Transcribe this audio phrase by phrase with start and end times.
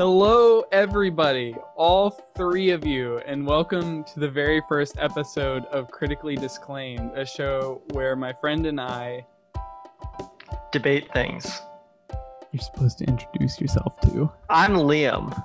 [0.00, 6.36] Hello, everybody, all three of you, and welcome to the very first episode of Critically
[6.36, 9.26] Disclaimed, a show where my friend and I.
[10.72, 11.60] Debate things.
[12.50, 14.32] You're supposed to introduce yourself too.
[14.48, 15.44] I'm Liam.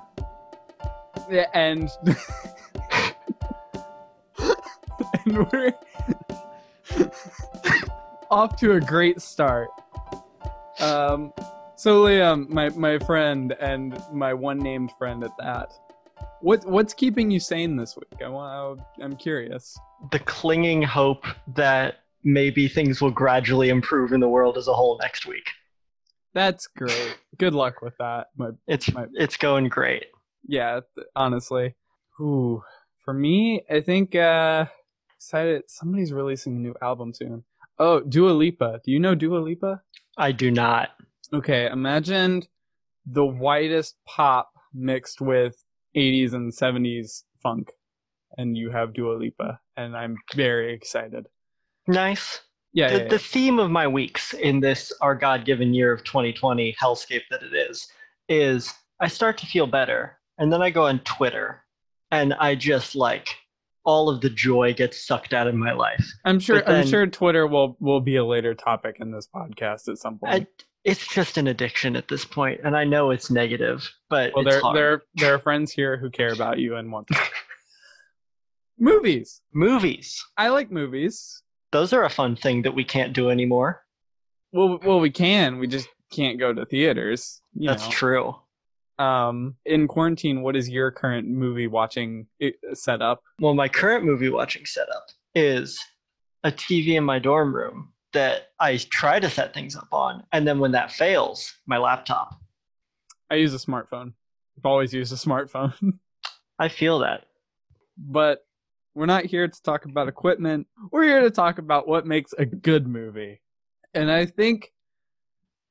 [1.30, 1.90] Yeah, and.
[5.26, 5.74] and we're
[8.30, 9.68] off to a great start.
[10.80, 11.34] Um,
[11.76, 15.72] so Liam, my my friend and my one named friend at that.
[16.40, 18.20] What what's keeping you sane this week?
[18.24, 18.80] I want.
[19.00, 19.78] I'm curious.
[20.12, 24.98] The clinging hope that maybe things will gradually improve in the world as a whole
[25.00, 25.48] next week.
[26.34, 27.16] That's great.
[27.38, 28.26] Good luck with that.
[28.36, 30.06] My, It's my, it's going great.
[30.46, 31.74] yeah, th- honestly.
[32.20, 32.62] Ooh,
[33.04, 34.66] for me, I think uh
[35.16, 37.42] excited somebody's releasing a new album soon.
[37.78, 38.80] Oh, Dua Lipa.
[38.84, 39.82] Do you know Dua Lipa?
[40.18, 40.90] I do not.
[41.32, 42.42] Okay, imagine
[43.06, 45.56] the whitest pop mixed with
[45.96, 47.72] 80s and 70s funk,
[48.36, 51.26] and you have Dua Lipa, and I'm very excited.
[51.86, 52.40] Nice.
[52.72, 56.76] Yeah, the, yeah, the theme of my weeks in this our god-given year of 2020
[56.80, 57.88] hellscape that it is
[58.28, 61.62] is i start to feel better and then i go on twitter
[62.10, 63.28] and i just like
[63.86, 66.56] all of the joy gets sucked out of my life I'm sure.
[66.56, 70.18] but I'm sure Twitter will will be a later topic in this podcast at some
[70.18, 70.34] point.
[70.34, 74.46] I, it's just an addiction at this point and i know it's negative but well,
[74.46, 74.76] it's there hard.
[74.76, 77.18] there there are friends here who care about you and want to.
[78.78, 79.40] movies.
[79.52, 81.42] movies I like movies.
[81.72, 83.82] those are a fun thing that we can't do anymore
[84.52, 85.58] Well, well, we can.
[85.58, 87.40] We just can't go to theaters.
[87.54, 87.90] You that's know.
[87.90, 88.34] true
[88.98, 93.22] Um, in quarantine, what is your current movie watching uh, setup?
[93.40, 95.78] well my current movie watching setup is
[96.44, 100.46] a tv in my dorm room that i try to set things up on and
[100.46, 102.34] then when that fails my laptop
[103.28, 104.12] I use a smartphone.
[104.56, 105.74] I've always used a smartphone.
[106.58, 107.24] i feel that
[107.98, 108.44] but
[108.94, 110.66] we're not here to talk about equipment.
[110.90, 113.42] We're here to talk about what makes a good movie.
[113.92, 114.72] And I think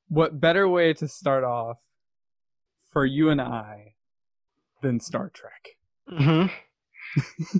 [0.09, 1.77] what better way to start off
[2.91, 3.95] for you and I
[4.81, 5.69] than Star Trek?
[6.07, 6.45] hmm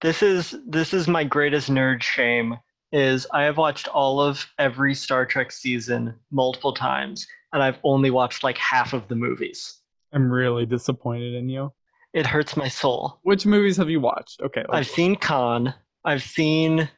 [0.00, 2.56] this is this is my greatest nerd shame
[2.92, 8.10] is i have watched all of every star trek season multiple times and i've only
[8.10, 9.80] watched like half of the movies
[10.12, 11.72] I'm really disappointed in you.
[12.14, 14.40] it hurts my soul Which movies have you watched?
[14.40, 15.74] Okay, i've seen khan
[16.04, 16.88] i've seen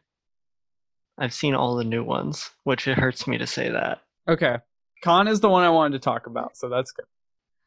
[1.17, 4.59] i've seen all the new ones which it hurts me to say that okay.
[5.03, 7.05] Khan is the one I wanted to talk about, so that's good.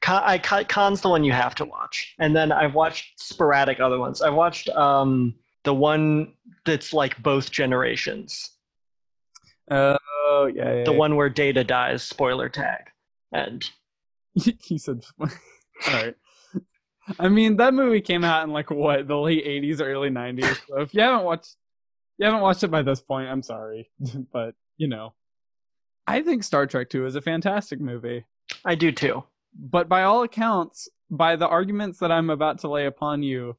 [0.01, 3.99] Khan, I, Khan's the one you have to watch, and then I've watched sporadic other
[3.99, 4.21] ones.
[4.21, 6.33] I've watched um the one
[6.65, 8.51] that's like both generations,
[9.69, 10.97] Oh yeah, yeah the yeah.
[10.97, 12.03] one where Data dies.
[12.03, 12.89] Spoiler tag,
[13.31, 13.63] and
[14.61, 15.27] he said all
[15.87, 16.15] right
[17.19, 20.79] i mean that movie came out in like what the late 80s early 90s so
[20.81, 21.55] if you haven't watched
[22.17, 23.89] you haven't watched it by this point i'm sorry
[24.31, 25.13] but you know
[26.07, 28.23] i think star trek 2 is a fantastic movie
[28.63, 29.23] I do too.
[29.55, 33.57] but by all accounts by the arguments that i'm about to lay upon you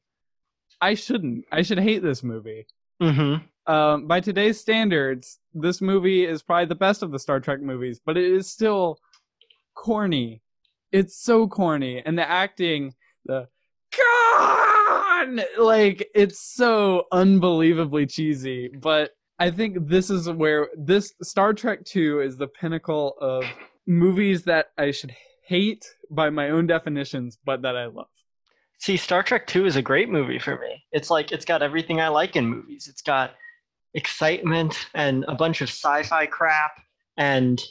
[0.89, 2.65] i shouldn't i should hate this movie
[3.01, 3.73] Mm-hmm.
[3.73, 7.99] um, by today's standards, this movie is probably the best of the Star Trek movies,
[8.05, 8.97] but it is still
[9.73, 10.41] corny.
[10.91, 12.93] It's so corny, and the acting,
[13.25, 13.47] the
[13.97, 18.69] Khan, like it's so unbelievably cheesy.
[18.69, 23.43] But I think this is where this Star Trek Two is the pinnacle of
[23.85, 25.13] movies that I should
[25.45, 28.07] hate by my own definitions, but that I love.
[28.83, 30.83] See, Star Trek Two is a great movie for me.
[30.91, 32.89] It's like it's got everything I like in movies.
[32.89, 33.35] It's got
[33.93, 36.73] excitement and a bunch of sci-fi crap
[37.15, 37.63] and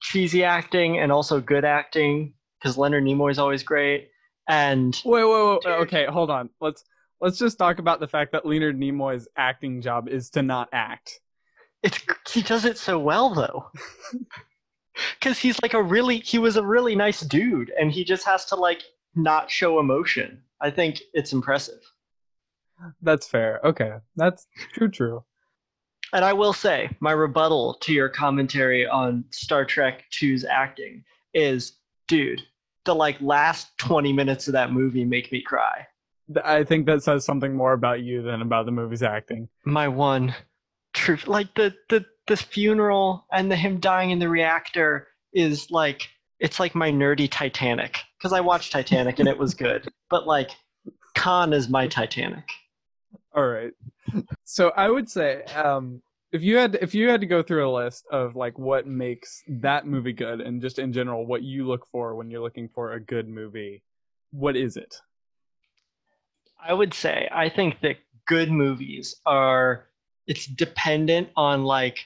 [0.00, 4.08] cheesy acting and also good acting because Leonard Nimoy is always great.
[4.48, 5.66] And Wait, wait, wait.
[5.82, 6.48] Okay, hold on.
[6.62, 6.82] Let's
[7.20, 11.20] let's just talk about the fact that Leonard Nimoy's acting job is to not act.
[11.82, 11.98] it's
[12.32, 13.70] he does it so well though
[15.20, 18.46] because he's like a really he was a really nice dude and he just has
[18.46, 18.80] to like
[19.14, 21.80] not show emotion i think it's impressive
[23.02, 23.60] That's fair.
[23.64, 24.88] Okay, that's true.
[24.90, 25.24] True.
[26.12, 31.04] and i will say my rebuttal to your commentary on star trek 2's acting
[31.34, 31.74] is
[32.08, 32.42] dude
[32.84, 35.86] the like last 20 minutes of that movie make me cry
[36.42, 39.46] I think that says something more about you than about the movie's acting.
[39.66, 40.34] my one
[40.94, 46.08] truth like the the the funeral and the him dying in the reactor is like
[46.40, 50.50] it's like my nerdy titanic because i watched titanic and it was good but like
[51.14, 52.44] khan is my titanic
[53.34, 53.72] All right.
[54.44, 57.72] So I would say, um, if you had if you had to go through a
[57.72, 61.86] list of like what makes that movie good and just in general what you look
[61.86, 63.82] for when you're looking for a good movie,
[64.30, 64.96] what is it?
[66.64, 67.96] I would say I think that
[68.26, 69.86] good movies are
[70.26, 71.98] it's dependent on like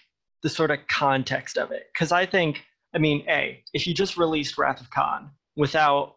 [0.42, 1.88] the sort of context of it.
[1.92, 6.16] Because I think, I mean, a if you just released Wrath of Khan without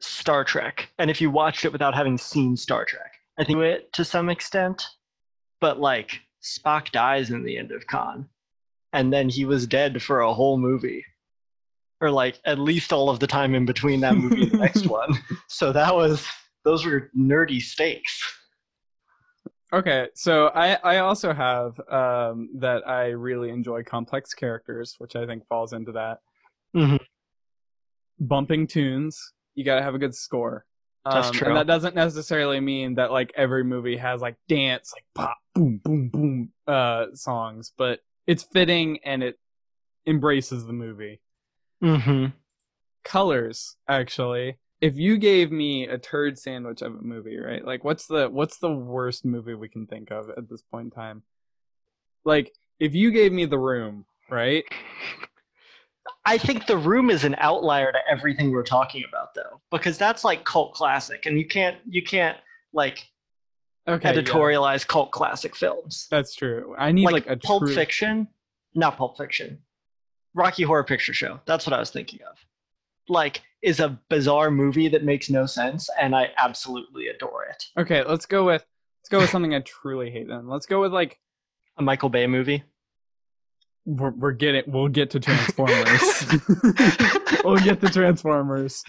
[0.00, 3.92] Star Trek, and if you watched it without having seen Star Trek, I think it
[3.94, 4.84] to some extent.
[5.60, 8.28] But like Spock dies in the end of Khan,
[8.92, 11.04] and then he was dead for a whole movie,
[12.00, 14.86] or like at least all of the time in between that movie and the next
[14.88, 15.18] one.
[15.48, 16.26] So that was
[16.64, 18.40] those were nerdy stakes.
[19.74, 25.26] Okay, so I I also have um that I really enjoy complex characters, which I
[25.26, 26.18] think falls into that.
[26.76, 27.00] Mhm.
[28.20, 30.64] Bumping tunes, you got to have a good score.
[31.04, 31.48] That's Um, true.
[31.48, 35.78] And that doesn't necessarily mean that like every movie has like dance, like pop, boom,
[35.78, 39.38] boom, boom, uh, songs, but it's fitting and it
[40.06, 41.20] embraces the movie.
[41.82, 42.26] Mm-hmm.
[43.02, 44.56] Colors, actually.
[44.80, 47.64] If you gave me a turd sandwich of a movie, right?
[47.64, 50.90] Like, what's the what's the worst movie we can think of at this point in
[50.90, 51.22] time?
[52.24, 54.64] Like, if you gave me The Room, right?
[56.26, 60.24] I think The Room is an outlier to everything we're talking about, though, because that's
[60.24, 62.36] like cult classic, and you can't you can't
[62.72, 63.06] like
[63.86, 66.06] Okay, yeah, editorialize cult classic films.
[66.10, 66.74] that's true.
[66.78, 67.74] I need like, like, a Pulp true.
[67.74, 68.26] Fiction,
[68.74, 69.58] not Pulp Fiction,
[70.34, 71.38] Rocky Horror Picture Show.
[71.46, 72.38] That's what I was thinking of.
[73.08, 77.64] Like, is a bizarre movie that makes no sense, and I absolutely adore it.
[77.78, 78.64] Okay, let's go with
[79.00, 80.28] let's go with something I truly hate.
[80.28, 81.18] Then let's go with like
[81.78, 82.62] A Michael Bay movie.
[83.86, 86.24] we're, we're getting we'll get to Transformers.
[87.44, 88.82] we'll get to Transformers.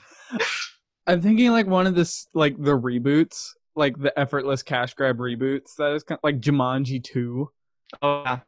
[1.07, 5.75] I'm thinking like one of this like the reboots, like the effortless cash grab reboots.
[5.78, 7.50] That is kind of like Jumanji two.
[8.01, 8.39] Oh, yeah.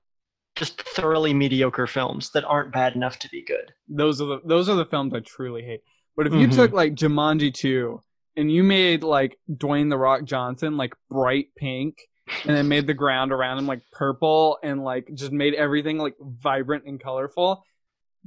[0.56, 3.72] Just thoroughly mediocre films that aren't bad enough to be good.
[3.88, 5.82] Those are the those are the films I truly hate.
[6.18, 6.56] But if you Mhm.
[6.56, 8.02] took like Jumanji two
[8.36, 12.00] and you made like Dwayne the Rock Johnson like bright pink
[12.44, 16.16] and then made the ground around him like purple and like just made everything like
[16.20, 17.64] vibrant and colorful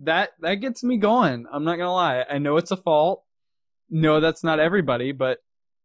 [0.02, 3.22] that that gets me going i'm not gonna lie i know it's a fault
[3.90, 5.40] no that's not everybody but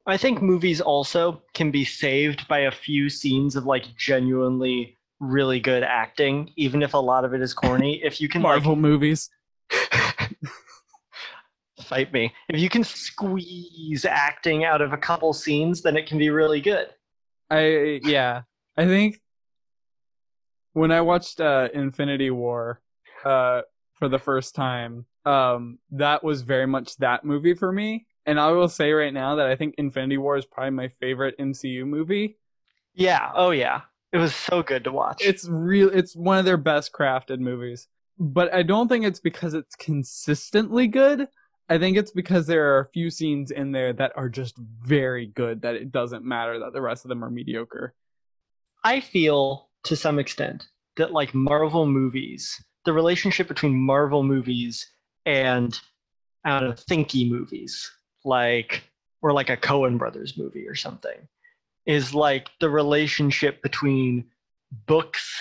[0.08, 5.60] I think movies also can be saved by a few scenes of like genuinely really
[5.60, 8.02] good acting, even if a lot of it is corny.
[8.04, 9.32] If you can marvel movies
[9.72, 9.92] like
[11.86, 16.18] fight me, if you can squeeze acting out of a couple scenes, then it can
[16.18, 16.88] be really good.
[17.50, 18.42] i yeah
[18.78, 19.22] i think
[20.74, 22.82] when i watched uh infinity war
[23.24, 23.62] uh
[23.94, 28.50] for the first time um that was very much that movie for me and i
[28.52, 32.38] will say right now that i think infinity war is probably my favorite mcu movie
[32.94, 33.32] Yeah.
[33.36, 33.82] Oh yeah.
[34.12, 35.22] It was so good to watch.
[35.26, 37.88] it's real it's one of their best crafted movies
[38.18, 41.28] but i don't think it's because it's consistently good
[41.70, 45.28] i think it's because there are a few scenes in there that are just very
[45.28, 47.94] good that it doesn't matter that the rest of them are mediocre
[48.86, 50.68] I feel to some extent
[50.98, 54.92] that like Marvel movies, the relationship between Marvel movies
[55.26, 55.78] and
[56.44, 57.92] I don't thinky movies,
[58.24, 58.84] like
[59.24, 61.28] or like a Coen Brothers movie or something,
[61.88, 64.26] is like the relationship between
[64.86, 65.36] books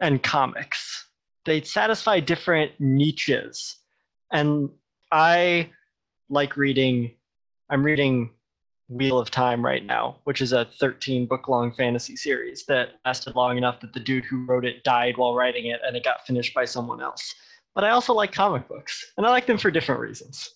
[0.00, 1.06] and comics.
[1.44, 3.76] They satisfy different niches.
[4.32, 4.70] And
[5.12, 5.70] I
[6.28, 7.12] like reading
[7.68, 8.30] I'm reading
[8.88, 13.36] Wheel of Time right now, which is a 13 book long fantasy series that lasted
[13.36, 16.26] long enough that the dude who wrote it died while writing it and it got
[16.26, 17.34] finished by someone else.
[17.74, 20.50] But I also like comic books, and I like them for different reasons.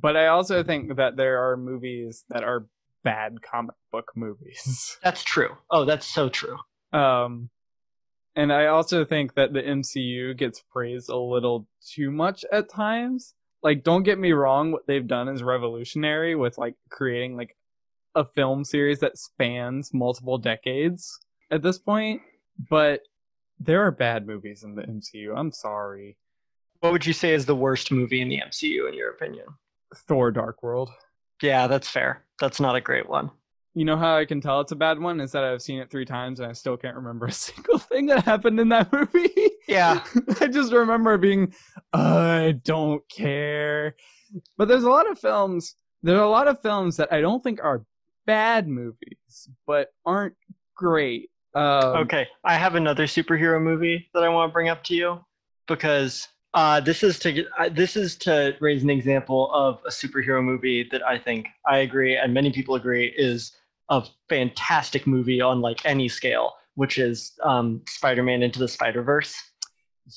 [0.00, 2.66] but i also think that there are movies that are
[3.04, 5.50] bad comic book movies That's true.
[5.70, 6.58] Oh, that's so true.
[6.92, 7.48] um
[8.34, 13.34] and i also think that the mcu gets praised a little too much at times
[13.64, 17.56] like don't get me wrong what they've done is revolutionary with like creating like
[18.14, 21.18] a film series that spans multiple decades
[21.50, 22.20] at this point
[22.70, 23.00] but
[23.58, 26.16] there are bad movies in the mcu i'm sorry
[26.80, 29.46] What would you say is the worst movie in the MCU, in your opinion?
[30.06, 30.90] thor dark world
[31.42, 32.24] Yeah, that's fair.
[32.40, 33.30] That's not a great one.
[33.74, 35.90] You know how i can tell it's a bad one is that i've seen it
[35.90, 39.50] three times and i still can't remember a single thing that happened in that movie
[39.68, 40.04] Yeah.
[40.40, 41.54] I just remember being,
[41.92, 43.96] I don't care.
[44.58, 45.76] But there's a lot of films.
[46.02, 47.84] There are a lot of films that I don't think are
[48.26, 50.36] bad movies, but aren't
[50.76, 51.30] great.
[51.54, 55.24] Um, Okay, I have another superhero movie that I want to bring up to you
[55.66, 60.44] because uh, this is to uh, this is to raise an example of a superhero
[60.44, 63.52] movie that I think I agree and many people agree is
[63.88, 69.34] a fantastic movie on like any scale, which is um, Spider-Man Into the Spider-Verse,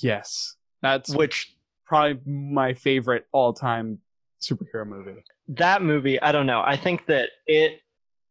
[0.01, 1.55] Yes, that's which
[1.85, 3.99] probably my favorite all-time
[4.41, 5.23] superhero movie.
[5.47, 6.61] that movie, I don't know.
[6.65, 7.79] I think that it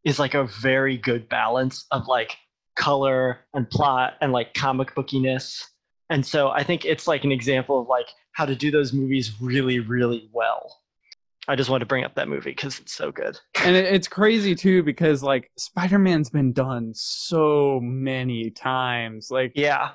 [0.05, 2.37] is like a very good balance of like
[2.77, 5.63] color and plot and like comic bookiness.
[6.11, 9.33] And so I think it's like an example of like how to do those movies
[9.41, 10.81] really, really well.
[11.49, 13.39] I just wanted to bring up that movie because it's so good.
[13.65, 19.31] and it, it's crazy too because like Spider-Man's been done so many times.
[19.31, 19.91] Like Yeah.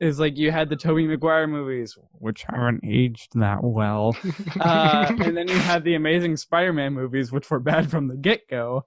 [0.00, 4.16] it's like you had the Tobey Maguire movies, which haven't aged that well.
[4.60, 8.84] uh, and then you had the Amazing Spider-Man movies, which were bad from the get-go.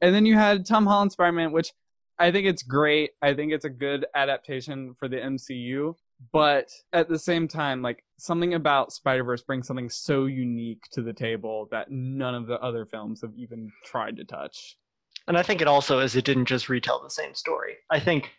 [0.00, 1.72] And then you had Tom Holland Spider-Man, which
[2.18, 3.10] I think it's great.
[3.20, 5.94] I think it's a good adaptation for the MCU.
[6.32, 11.12] But at the same time, like something about Spider-Verse brings something so unique to the
[11.12, 14.76] table that none of the other films have even tried to touch.
[15.28, 17.76] and I think it also is it didn't just retell the same story.
[17.90, 18.30] I think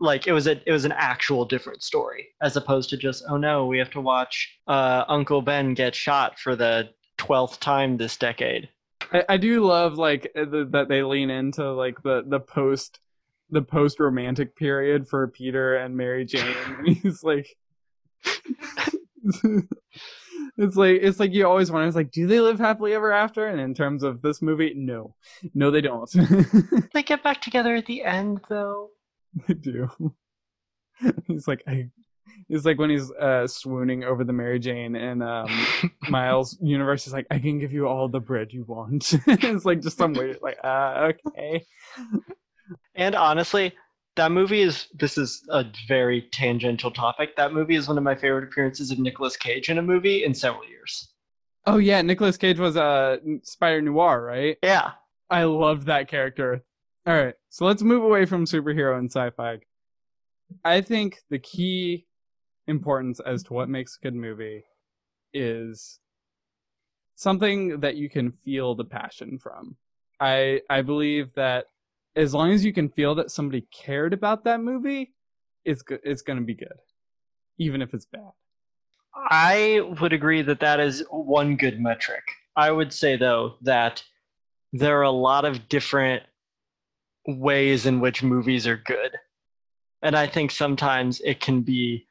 [0.00, 3.36] like it was a it was an actual different story as opposed to just oh
[3.36, 8.16] no we have to watch uh, Uncle Ben get shot for the twelfth time this
[8.16, 8.68] decade.
[9.12, 13.00] I, I do love like the, that they lean into like the the post
[13.50, 16.54] the post romantic period for Peter and Mary Jane.
[16.78, 17.46] And he's like,
[20.56, 21.86] it's like it's like you always wonder.
[21.86, 23.46] It's like, do they live happily ever after?
[23.46, 25.14] And in terms of this movie, no,
[25.54, 26.10] no, they don't.
[26.92, 28.90] They get back together at the end though.
[29.46, 29.88] they do.
[31.26, 31.88] He's like, I.
[32.48, 35.48] It's like when he's uh, swooning over the Mary Jane and um,
[36.08, 37.06] Miles universe.
[37.06, 39.12] is like, I can give you all the bread you want.
[39.26, 41.64] it's like just some weird, like, uh, okay.
[42.94, 43.74] And honestly,
[44.16, 47.36] that movie is this is a very tangential topic.
[47.36, 50.34] That movie is one of my favorite appearances of Nicolas Cage in a movie in
[50.34, 51.12] several years.
[51.66, 54.56] Oh yeah, Nicolas Cage was a uh, Spider Noir, right?
[54.62, 54.92] Yeah.
[55.30, 56.64] I loved that character.
[57.06, 59.58] All right, so let's move away from superhero and sci-fi.
[60.64, 62.06] I think the key
[62.66, 64.64] importance as to what makes a good movie
[65.32, 66.00] is
[67.14, 69.76] something that you can feel the passion from.
[70.18, 71.66] I I believe that
[72.16, 75.12] as long as you can feel that somebody cared about that movie,
[75.64, 76.00] it's good.
[76.04, 76.68] It's gonna be good,
[77.58, 78.32] even if it's bad.
[79.14, 82.24] I would agree that that is one good metric.
[82.56, 84.02] I would say though that
[84.72, 86.22] there are a lot of different
[87.26, 89.16] ways in which movies are good.
[90.02, 92.06] And I think sometimes it can be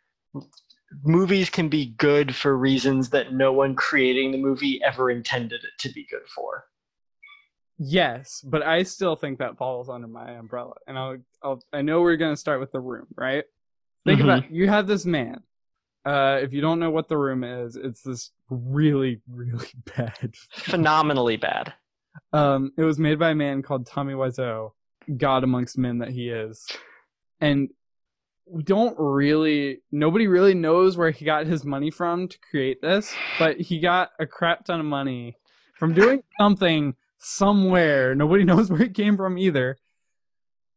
[1.04, 5.80] movies can be good for reasons that no one creating the movie ever intended it
[5.80, 6.66] to be good for.
[7.80, 10.74] Yes, but I still think that falls under my umbrella.
[10.86, 13.46] And I'll, I'll I know we're gonna start with the room, right?
[14.06, 14.24] Think Mhm.
[14.26, 15.42] about you have this man.
[16.06, 19.68] Uh, if you don't know what the room is, it's this really, really
[19.98, 20.36] bad.
[20.52, 21.74] Phenomenally bad.
[22.34, 24.72] Um, it was made by a man called Tommy Wiseau,
[25.18, 26.68] God amongst men that he is,
[27.40, 27.70] and
[28.46, 33.14] we don't really, nobody really knows where he got his money from to create this,
[33.38, 35.38] but he got a crap ton of money
[35.78, 38.16] from doing something somewhere.
[38.16, 39.78] Nobody knows where it came from either.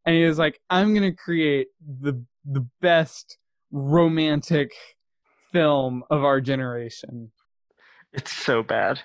[0.04, 3.38] And he was like, I'm gonna create the the best
[3.70, 4.72] romantic
[5.52, 7.30] film of our generation.
[8.12, 9.00] It's so bad.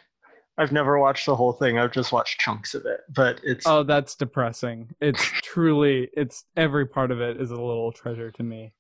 [0.57, 1.77] I've never watched the whole thing.
[1.77, 3.01] I've just watched chunks of it.
[3.13, 4.89] But it's Oh, that's depressing.
[4.99, 8.73] It's truly, it's every part of it is a little treasure to me.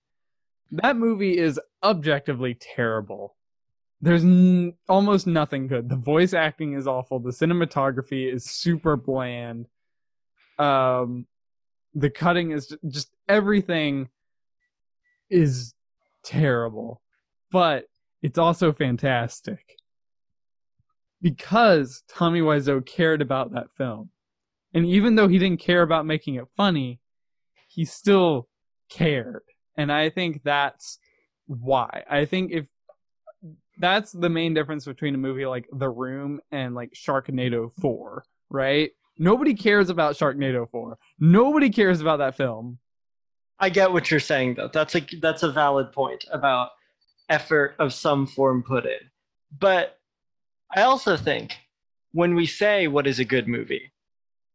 [0.71, 3.36] That movie is objectively terrible.
[4.01, 5.89] There's n- almost nothing good.
[5.89, 7.19] The voice acting is awful.
[7.19, 9.67] The cinematography is super bland.
[10.59, 11.25] Um,
[11.95, 14.09] the cutting is ju- just everything
[15.29, 15.73] is
[16.23, 17.01] terrible,
[17.51, 17.85] but
[18.21, 19.77] it's also fantastic
[21.21, 24.09] because Tommy Wiseau cared about that film.
[24.73, 26.99] And even though he didn't care about making it funny,
[27.67, 28.47] he still
[28.89, 29.43] cared.
[29.75, 30.99] And I think that's
[31.47, 32.03] why.
[32.09, 32.65] I think if
[33.79, 38.91] that's the main difference between a movie like The Room and like Sharknado 4, right?
[39.17, 40.97] Nobody cares about Sharknado 4.
[41.19, 42.79] Nobody cares about that film.
[43.59, 44.69] I get what you're saying though.
[44.71, 46.69] That's a that's a valid point about
[47.29, 48.99] effort of some form put in.
[49.59, 49.97] But
[50.75, 51.55] I also think
[52.11, 53.91] when we say what is a good movie,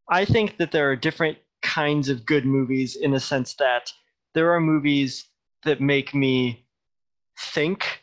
[0.09, 3.91] I think that there are different kinds of good movies in the sense that
[4.35, 5.27] there are movies
[5.65, 6.65] that make me
[7.39, 8.02] think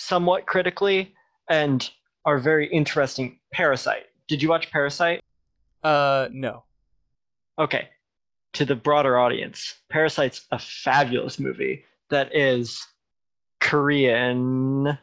[0.00, 1.14] somewhat critically
[1.48, 1.90] and
[2.24, 3.38] are very interesting.
[3.52, 4.04] Parasite.
[4.28, 5.22] Did you watch Parasite?
[5.82, 6.64] Uh, no.
[7.58, 7.88] okay
[8.52, 12.86] to the broader audience parasite's a fabulous movie that is
[13.60, 14.98] korean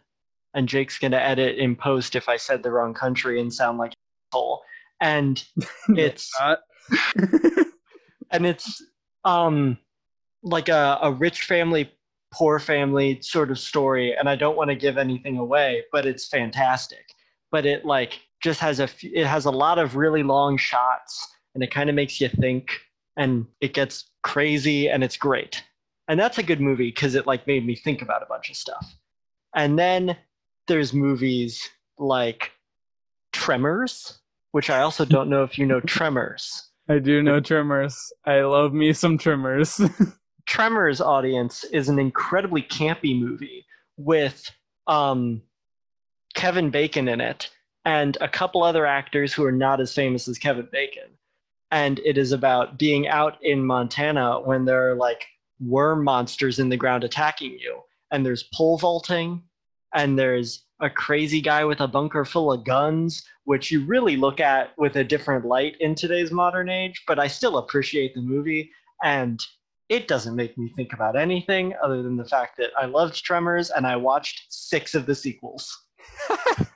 [0.54, 3.78] and jake's going to edit in post if i said the wrong country and sound
[3.78, 4.62] like an asshole
[5.02, 5.46] and
[5.90, 6.32] it's
[8.32, 8.84] and it's
[9.26, 9.78] um
[10.44, 11.90] like a, a rich family
[12.38, 16.28] poor family sort of story and i don't want to give anything away but it's
[16.28, 17.16] fantastic
[17.52, 21.64] but it like just has a it has a lot of really long shots and
[21.64, 22.70] it kind of makes you think
[23.18, 25.64] and it gets crazy and it's great
[26.10, 28.56] and that's a good movie because it like made me think about a bunch of
[28.56, 28.94] stuff
[29.56, 30.16] and then
[30.68, 31.68] there's movies
[31.98, 32.52] like
[33.32, 34.20] tremors
[34.52, 38.14] which i also don't know if you know tremors I do know Tremors.
[38.26, 39.82] I love me some Tremors.
[40.48, 43.66] tremors audience is an incredibly campy movie
[43.98, 44.50] with
[44.88, 45.42] um,
[46.34, 47.50] kevin bacon in it
[47.86, 51.10] and a couple other actors who are not as famous as kevin bacon.
[51.72, 55.26] And it is about being out in montana when there are like
[55.60, 57.82] worm monsters in the ground attacking you.
[58.12, 59.42] And there's pole vaulting
[59.94, 64.40] and there's a crazy guy with a bunker full of guns which you really look
[64.40, 68.70] at with a different light in today's modern age but i still appreciate the movie.
[69.04, 69.40] And
[69.90, 73.70] it doesn't make me think about anything other than the fact that i loved tremors
[73.70, 75.86] and i watched six of the sequels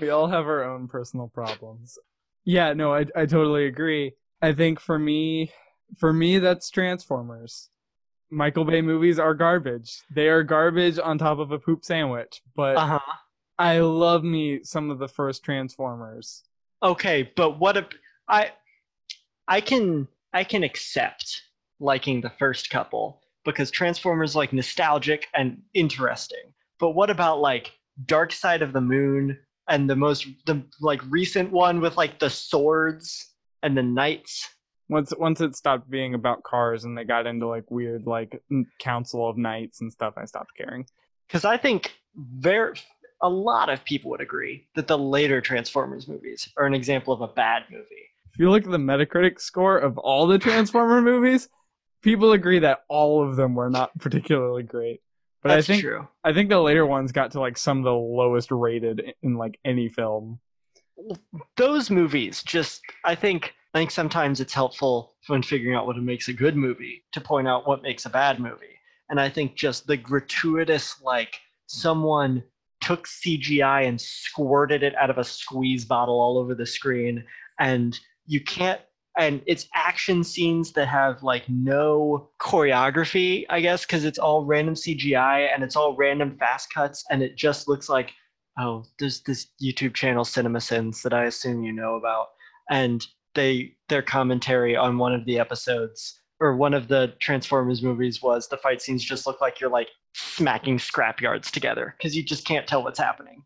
[0.00, 1.98] we all have our own personal problems.
[2.44, 4.14] Yeah, no, I I totally agree.
[4.40, 5.50] I think for me,
[5.98, 7.70] for me, that's Transformers.
[8.30, 10.02] Michael Bay movies are garbage.
[10.14, 12.42] They are garbage on top of a poop sandwich.
[12.54, 12.98] But uh-huh
[13.58, 16.42] I love me some of the first Transformers.
[16.82, 17.86] okay but what if
[18.28, 18.50] i
[19.48, 20.06] i can
[20.36, 21.42] i can accept
[21.80, 26.52] liking the first couple because transformers like nostalgic and interesting.
[26.78, 27.72] But what about like
[28.04, 29.38] dark side of the moon
[29.68, 34.46] and the most the like recent one with like the swords and the knights?
[34.88, 38.42] Once once it stopped being about cars and they got into like weird like
[38.78, 40.84] council of knights and stuff, I stopped caring.
[41.26, 42.74] because i think very
[43.22, 47.20] a lot of people would agree that the later transformers movies are an example of
[47.22, 51.48] a bad movie If you look at the Metacritic score of all the Transformer movies,
[52.02, 55.00] people agree that all of them were not particularly great.
[55.42, 57.84] But that's I think true I think the later ones got to like some of
[57.84, 60.38] the lowest rated in, in like any film.
[61.56, 66.28] those movies just i think i think sometimes it's helpful when figuring out what makes
[66.28, 69.86] a good movie to point out what makes a bad movie and i think just
[69.86, 72.42] the gratuitous like someone
[72.80, 77.22] took cgi and squirted it out of a squeeze bottle all over the screen
[77.60, 78.80] and you can't
[79.18, 84.74] and it's action scenes that have like no choreography i guess because it's all random
[84.74, 88.12] cgi and it's all random fast cuts and it just looks like
[88.58, 92.28] oh, there's this YouTube channel CinemaSins that I assume you know about,
[92.70, 98.22] and they their commentary on one of the episodes or one of the Transformers movies
[98.22, 102.46] was the fight scenes just look like you're like smacking scrapyards together because you just
[102.46, 103.42] can't tell what's happening,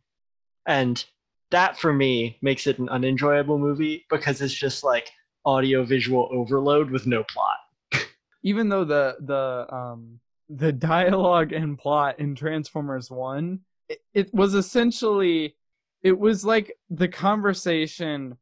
[0.66, 1.04] and
[1.50, 5.10] that for me makes it an unenjoyable movie because it's just like
[5.44, 7.58] audio visual overload with no plot.
[8.42, 14.54] Even though the the um the dialogue and plot in Transformers 1 it, it was
[14.54, 15.56] essentially
[16.02, 18.36] it was like the conversation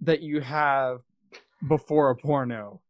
[0.00, 1.00] that you have
[1.68, 2.80] before a porno.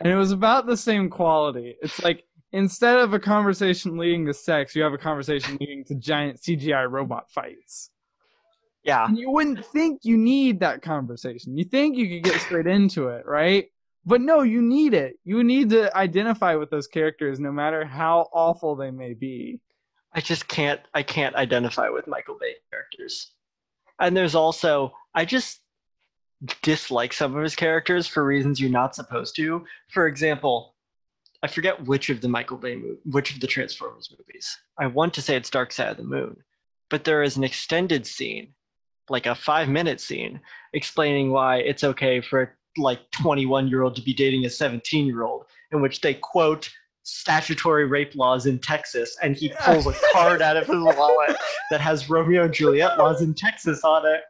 [0.00, 1.76] And it was about the same quality.
[1.80, 5.94] It's like instead of a conversation leading to sex, you have a conversation leading to
[5.94, 7.90] giant CGI robot fights.
[8.84, 11.56] Yeah, And you wouldn't think you need that conversation.
[11.56, 13.70] You think you could get straight into it, right?
[14.04, 15.18] But no, you need it.
[15.24, 19.60] You need to identify with those characters no matter how awful they may be.
[20.12, 23.32] I just can't I can't identify with Michael Bay characters.
[23.98, 25.60] And there's also I just
[26.62, 29.64] dislike some of his characters for reasons you're not supposed to.
[29.88, 30.74] For example,
[31.42, 34.56] I forget which of the Michael Bay which of the Transformers movies.
[34.78, 36.36] I want to say it's Dark Side of the Moon,
[36.90, 38.54] but there is an extended scene,
[39.08, 40.40] like a 5-minute scene
[40.72, 45.22] explaining why it's okay for like 21 year old to be dating a 17 year
[45.22, 46.70] old in which they quote
[47.04, 51.36] statutory rape laws in Texas, and he pulls a card out of his wallet
[51.70, 54.22] that has Romeo and Juliet laws in Texas on it.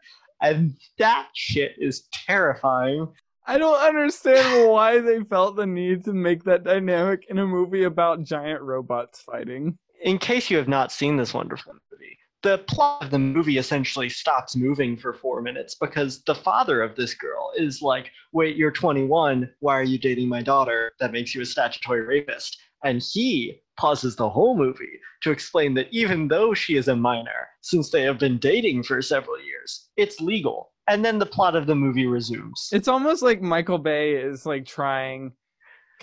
[0.42, 3.08] And that shit is terrifying.
[3.46, 7.84] I don't understand why they felt the need to make that dynamic in a movie
[7.84, 9.78] about giant robots fighting.
[10.02, 14.10] In case you have not seen this wonderful movie, the plot of the movie essentially
[14.10, 18.70] stops moving for four minutes because the father of this girl is like, Wait, you're
[18.70, 19.50] 21.
[19.60, 20.92] Why are you dating my daughter?
[21.00, 22.60] That makes you a statutory rapist.
[22.84, 27.48] And he pauses the whole movie to explain that even though she is a minor,
[27.62, 30.72] since they have been dating for several years, it's legal.
[30.86, 32.68] And then the plot of the movie resumes.
[32.72, 35.32] It's almost like Michael Bay is like trying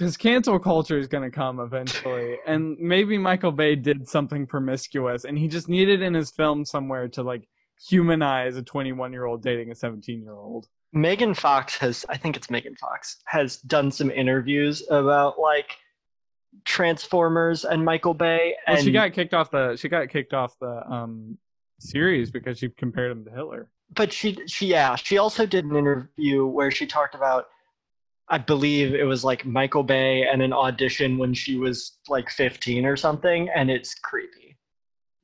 [0.01, 5.25] because cancel culture is going to come eventually and maybe Michael Bay did something promiscuous
[5.25, 7.47] and he just needed in his film somewhere to like
[7.87, 12.35] humanize a 21 year old dating a 17 year old Megan Fox has, I think
[12.35, 15.77] it's Megan Fox, has done some interviews about like
[16.65, 18.55] Transformers and Michael Bay.
[18.67, 21.37] And Well, she got kicked off the she got kicked off the um
[21.79, 23.69] series because she compared him to Hitler.
[23.95, 27.47] but she, she, yeah, she also did an interview where she talked about,
[28.32, 32.86] I believe it was like Michael Bay and an audition when she was like 15
[32.86, 34.58] or something, and it's creepy.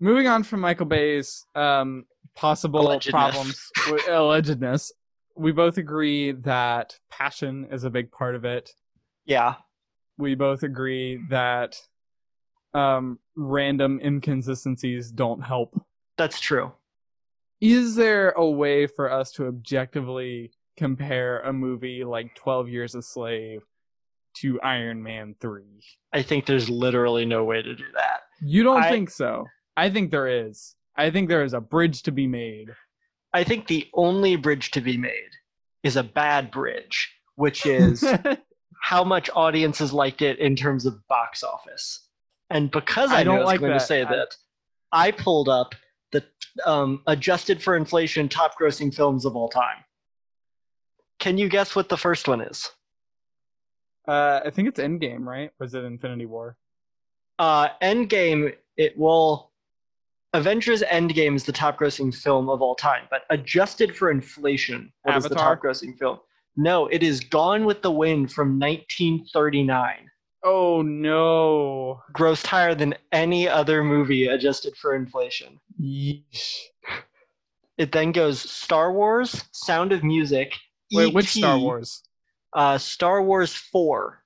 [0.02, 3.10] Moving on from Michael Bay's um possible Allegedness.
[3.12, 4.92] problems with allegedness,
[5.36, 8.70] we both agree that passion is a big part of it.
[9.26, 9.56] Yeah,
[10.18, 11.82] We both agree that
[12.74, 15.80] um random inconsistencies don't help
[16.18, 16.74] that's true.
[17.62, 23.02] is there a way for us to objectively compare a movie like 12 Years a
[23.02, 23.62] Slave
[24.38, 25.64] to Iron Man 3?
[26.14, 28.22] I think there's literally no way to do that.
[28.42, 29.46] You don't I- think so?
[29.76, 30.76] I think there is.
[30.96, 32.70] I think there is a bridge to be made.
[33.34, 35.30] I think the only bridge to be made
[35.84, 38.04] is a bad bridge, which is
[38.82, 42.08] how much audiences liked it in terms of box office.
[42.50, 44.36] And because I, I don't knew I was like going to say I- that,
[44.92, 45.76] I pulled up
[46.12, 46.24] the
[46.66, 49.84] um, adjusted for inflation top grossing films of all time.
[51.20, 52.72] Can you guess what the first one is?
[54.08, 55.52] uh, I think it's Endgame, right?
[55.60, 56.56] Or is it Infinity War?
[57.40, 59.52] Uh, Endgame, it will.
[60.34, 65.18] Avengers Endgame is the top grossing film of all time, but adjusted for inflation, what
[65.18, 66.20] is the top grossing film?
[66.56, 70.10] No, it is Gone with the Wind from 1939.
[70.44, 72.02] Oh no.
[72.14, 75.60] Grossed higher than any other movie adjusted for inflation.
[75.82, 76.62] Yeesh.
[77.78, 80.54] It then goes Star Wars, Sound of Music,
[80.92, 82.04] Wait, which Star Wars?
[82.54, 84.24] Uh, Star Wars 4,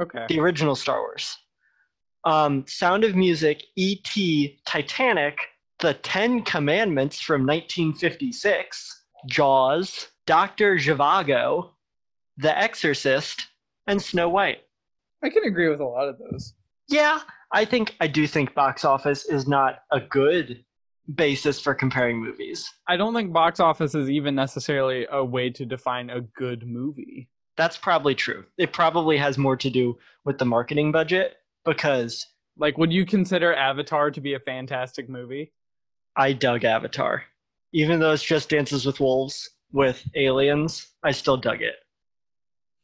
[0.00, 0.26] Okay.
[0.28, 1.36] the original Star Wars.
[2.24, 5.38] Um, Sound of Music, E.T., Titanic,
[5.78, 10.76] The Ten Commandments from 1956, Jaws, Dr.
[10.76, 11.70] Zhivago,
[12.36, 13.46] The Exorcist,
[13.86, 14.62] and Snow White.
[15.22, 16.54] I can agree with a lot of those.
[16.88, 17.20] Yeah,
[17.52, 20.64] I think I do think box office is not a good
[21.14, 22.68] basis for comparing movies.
[22.86, 27.28] I don't think box office is even necessarily a way to define a good movie.
[27.56, 28.44] That's probably true.
[28.58, 33.54] It probably has more to do with the marketing budget because Like, would you consider
[33.54, 35.52] Avatar to be a fantastic movie?
[36.16, 37.24] I dug Avatar.
[37.72, 41.76] Even though it's just Dances with Wolves with aliens, I still dug it.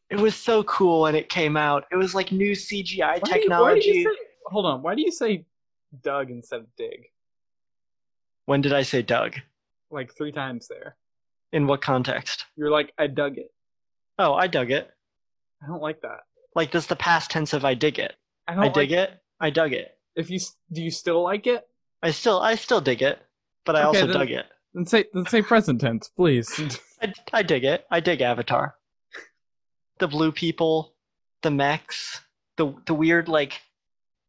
[0.08, 1.84] It was so cool when it came out.
[1.92, 3.88] It was like new CGI Why do you- why do technology.
[3.90, 4.82] you say- hold on.
[4.82, 5.44] Why do you say
[6.02, 7.10] dug instead of Dig?
[8.46, 9.34] When did I say dug?
[9.90, 10.96] Like three times there.
[11.52, 12.46] In what context?
[12.56, 13.52] You're like, I dug it.
[14.18, 14.90] Oh, I dug it.
[15.62, 16.20] I don't like that.
[16.54, 18.14] Like does the past tense of I dig it.
[18.48, 19.10] I don't I dig like, it.
[19.40, 19.96] I dug it.
[20.16, 20.40] If you
[20.72, 21.66] do, you still like it?
[22.02, 23.18] I still I still dig it,
[23.64, 24.46] but I Okay, also then- dug it.
[24.74, 26.78] Then say then say present tense, please.
[27.02, 27.86] I, I dig it.
[27.90, 28.74] I dig Avatar.
[29.98, 30.94] The blue people,
[31.42, 32.20] the mechs,
[32.56, 33.60] the the weird like.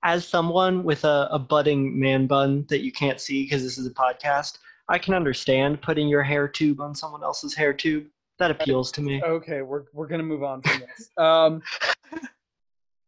[0.04, 3.88] As someone with a, a budding man bun that you can't see because this is
[3.88, 8.06] a podcast, I can understand putting your hair tube on someone else's hair tube.
[8.40, 9.22] That appeals to me.
[9.24, 11.10] okay, we're we're gonna move on from this.
[11.18, 11.62] Um,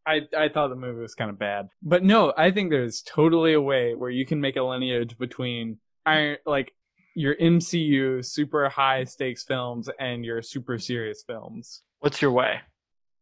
[0.07, 3.53] I I thought the movie was kind of bad, but no, I think there's totally
[3.53, 6.73] a way where you can make a lineage between Iron like
[7.15, 11.83] your MCU super high stakes films and your super serious films.
[11.99, 12.61] What's your way?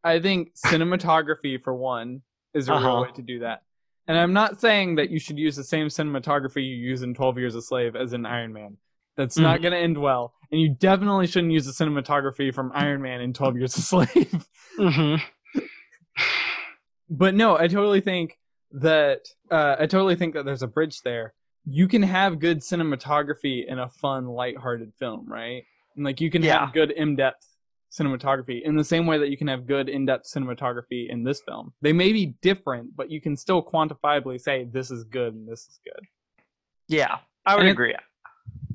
[0.04, 2.22] I think cinematography, for one,
[2.54, 3.02] is a real Uh-huh.
[3.04, 3.62] way to do that.
[4.08, 7.38] And I'm not saying that you should use the same cinematography you use in 12
[7.38, 8.78] Years a Slave as in Iron Man.
[9.18, 10.34] That's not going to end well.
[10.52, 14.46] And you definitely shouldn't use the cinematography from Iron Man in 12 Years a Slave.
[14.80, 15.16] Mm-hmm.
[17.10, 18.38] but no, I totally think
[18.74, 21.34] that uh, I totally think that there's a bridge there.
[21.66, 25.64] You can have good cinematography in a fun, lighthearted film, right?
[25.96, 26.60] And like you can Yeah.
[26.66, 27.46] have good in-depth
[27.98, 31.74] cinematography in the same way that you can have good in-depth cinematography in this film.
[31.82, 35.62] They may be different, but you can still quantifiably say this is good and this
[35.68, 36.06] is good.
[36.88, 37.96] Yeah, I would And it- agree.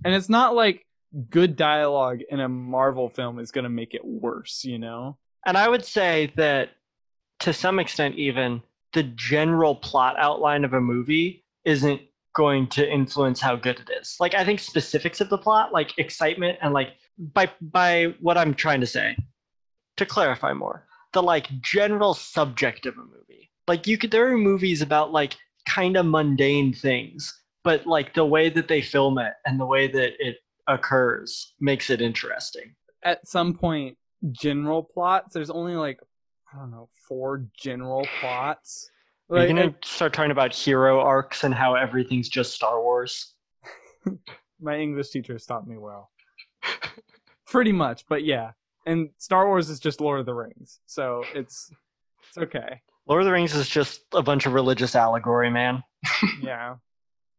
[0.04, 0.86] And it's not like
[1.30, 5.16] good dialogue in a Marvel film is going to make it worse, you know?
[5.46, 6.70] And I would say that
[7.40, 12.00] to some extent, even the general plot outline of a movie isn't
[12.34, 14.16] going to influence how good it is.
[14.20, 18.54] Like, I think specifics of the plot, like excitement and like by by what I'm
[18.54, 19.16] trying to say,
[19.96, 23.50] to clarify more, the like general subject of a movie.
[23.68, 25.36] Like, you could there are movies about like
[25.68, 29.86] kind of mundane things, but like the way that they film it and the way
[29.88, 32.74] that it occurs makes it interesting.
[33.04, 33.96] At some point,
[34.30, 36.00] general plots, there's only like,
[36.52, 38.90] I don't know, four general plots.
[39.32, 43.32] Are you gonna start talking about hero arcs and how everything's just Star Wars?
[44.60, 46.10] my English teacher taught me well.
[47.46, 48.50] Pretty much, but yeah.
[48.84, 51.70] And Star Wars is just Lord of the Rings, so it's
[52.28, 52.82] it's okay.
[53.06, 55.82] Lord of the Rings is just a bunch of religious allegory, man.
[56.42, 56.76] yeah,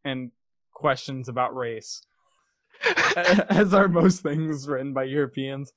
[0.04, 0.32] and
[0.74, 2.02] questions about race,
[3.50, 5.72] as are most things written by Europeans.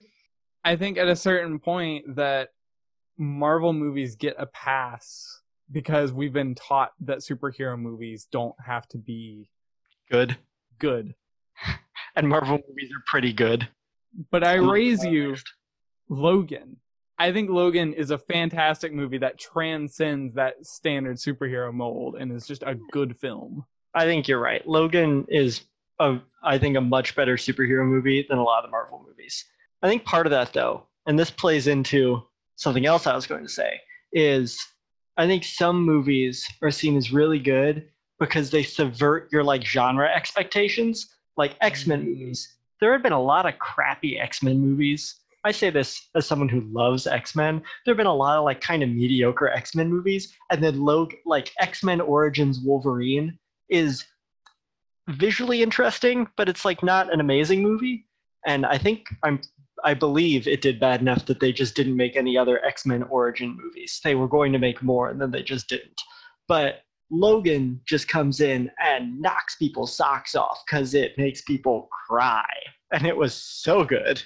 [0.64, 2.50] I think at a certain point that
[3.18, 8.98] Marvel movies get a pass because we've been taught that superhero movies don't have to
[8.98, 9.50] be
[10.10, 10.36] Good.
[10.78, 11.14] good.
[12.18, 13.68] And Marvel movies are pretty good.
[14.30, 15.36] But I raise you
[16.08, 16.78] Logan.
[17.18, 22.46] I think Logan is a fantastic movie that transcends that standard superhero mold and is
[22.46, 23.66] just a good film.
[23.94, 24.66] I think you're right.
[24.66, 25.62] Logan is
[25.98, 29.44] a, I think, a much better superhero movie than a lot of the Marvel movies.
[29.82, 32.22] I think part of that, though, and this plays into
[32.56, 33.80] something else I was going to say,
[34.12, 34.58] is
[35.16, 40.08] I think some movies are seen as really good because they subvert your like genre
[40.08, 42.06] expectations, like X Men mm.
[42.08, 42.56] movies.
[42.80, 45.20] There have been a lot of crappy X Men movies.
[45.44, 47.62] I say this as someone who loves X Men.
[47.84, 50.80] There have been a lot of like kind of mediocre X Men movies, and then
[50.80, 54.04] Log like X Men Origins Wolverine is
[55.08, 58.06] visually interesting, but it's like not an amazing movie.
[58.46, 59.40] And I think I'm
[59.84, 63.02] I believe it did bad enough that they just didn't make any other X Men
[63.04, 64.00] origin movies.
[64.02, 66.00] They were going to make more, and then they just didn't.
[66.48, 72.46] But Logan just comes in and knocks people's socks off because it makes people cry,
[72.92, 74.22] and it was so good.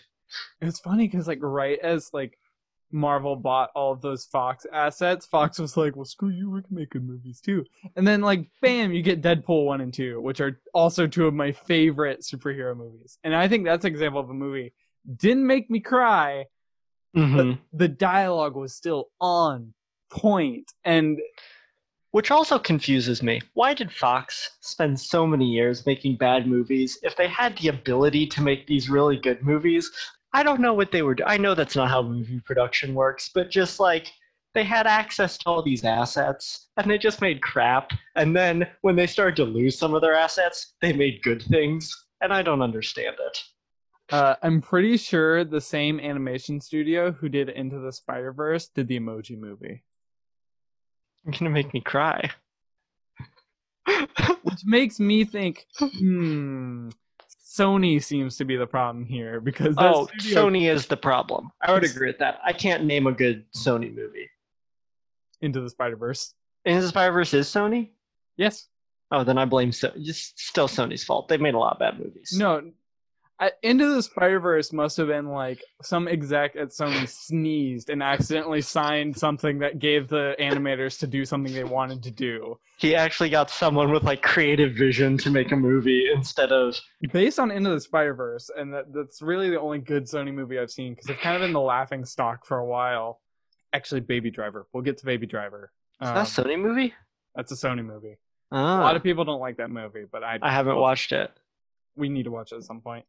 [0.60, 2.38] It's funny because like right as like
[2.92, 6.76] Marvel bought all of those Fox assets, Fox was like, "Well, screw you, we can
[6.76, 7.64] make good movies too."
[7.96, 11.34] And then like, bam, you get Deadpool one and two, which are also two of
[11.34, 13.18] my favorite superhero movies.
[13.24, 14.72] And I think that's an example of a movie
[15.16, 16.46] didn't make me cry,
[17.16, 17.36] Mm-hmm.
[17.36, 19.74] but the dialogue was still on.
[20.84, 21.20] And
[22.12, 23.40] Which also confuses me.
[23.54, 28.26] Why did Fox spend so many years making bad movies if they had the ability
[28.28, 29.90] to make these really good movies?
[30.32, 31.28] I don't know what they were doing.
[31.28, 34.12] I know that's not how movie production works, but just like
[34.54, 37.90] they had access to all these assets and they just made crap.
[38.16, 42.06] And then when they started to lose some of their assets, they made good things.
[42.20, 43.38] And I don't understand it.
[44.10, 48.88] Uh, I'm pretty sure the same animation studio who did Into the Spider Verse did
[48.88, 49.82] the Emoji Movie,
[51.24, 52.30] You're going to make me cry.
[54.42, 56.88] which makes me think, hmm,
[57.50, 61.50] Sony seems to be the problem here because that oh, studio Sony is the problem.
[61.60, 62.38] I would agree with that.
[62.44, 64.30] I can't name a good Sony movie.
[65.40, 66.34] Into the Spider Verse.
[66.64, 67.90] Into the Spider Verse is Sony?
[68.36, 68.68] Yes.
[69.10, 69.90] Oh, then I blame so.
[70.00, 71.28] Just still Sony's fault.
[71.28, 72.32] They've made a lot of bad movies.
[72.36, 72.70] No.
[73.40, 78.02] I, Into the Spider Verse must have been like some exec at Sony sneezed and
[78.02, 82.58] accidentally signed something that gave the animators to do something they wanted to do.
[82.76, 86.78] He actually got someone with like creative vision to make a movie instead of.
[87.12, 90.58] based on Into the Spider Verse, and that, that's really the only good Sony movie
[90.58, 93.20] I've seen because they've kind of been the laughing stock for a while.
[93.72, 94.66] Actually, Baby Driver.
[94.74, 95.72] We'll get to Baby Driver.
[96.02, 96.92] Is Um, that a Sony movie?
[97.34, 98.18] that's a Sony movie.
[98.52, 101.30] A Ah, lot of people don't like that movie, but I I haven't watched it.
[101.96, 103.06] we need to watch it at some point.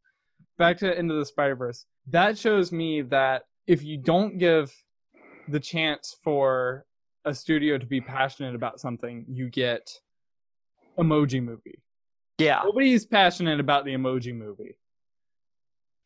[0.62, 1.88] Back to Into the Spider Verse.
[2.12, 4.72] That shows me that if you don't give
[5.48, 6.86] the chance for
[7.26, 9.90] a studio to be passionate about something, you get
[11.00, 11.82] Emoji Movie.
[12.38, 14.78] Yeah, Nobody's passionate about the Emoji Movie.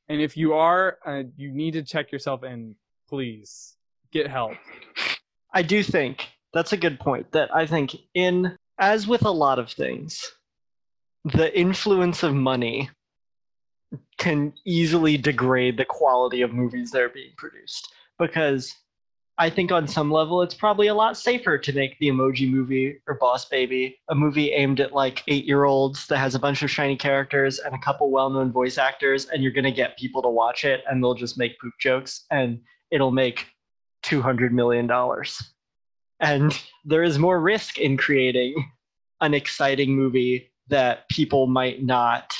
[0.07, 2.77] And if you are, uh, you need to check yourself in.
[3.09, 3.75] Please
[4.13, 4.53] get help.
[5.53, 7.29] I do think that's a good point.
[7.33, 10.23] That I think in as with a lot of things,
[11.25, 12.89] the influence of money
[14.17, 18.75] can easily degrade the quality of movies that are being produced because
[19.37, 23.01] I think on some level it's probably a lot safer to make the emoji movie
[23.05, 26.63] or Boss Baby a movie aimed at like eight year olds that has a bunch
[26.63, 30.21] of shiny characters and a couple well known voice actors, and you're gonna get people
[30.21, 33.47] to watch it and they'll just make poop jokes and it'll make
[34.03, 35.41] two hundred million dollars.
[36.21, 38.55] And there is more risk in creating
[39.19, 42.33] an exciting movie that people might not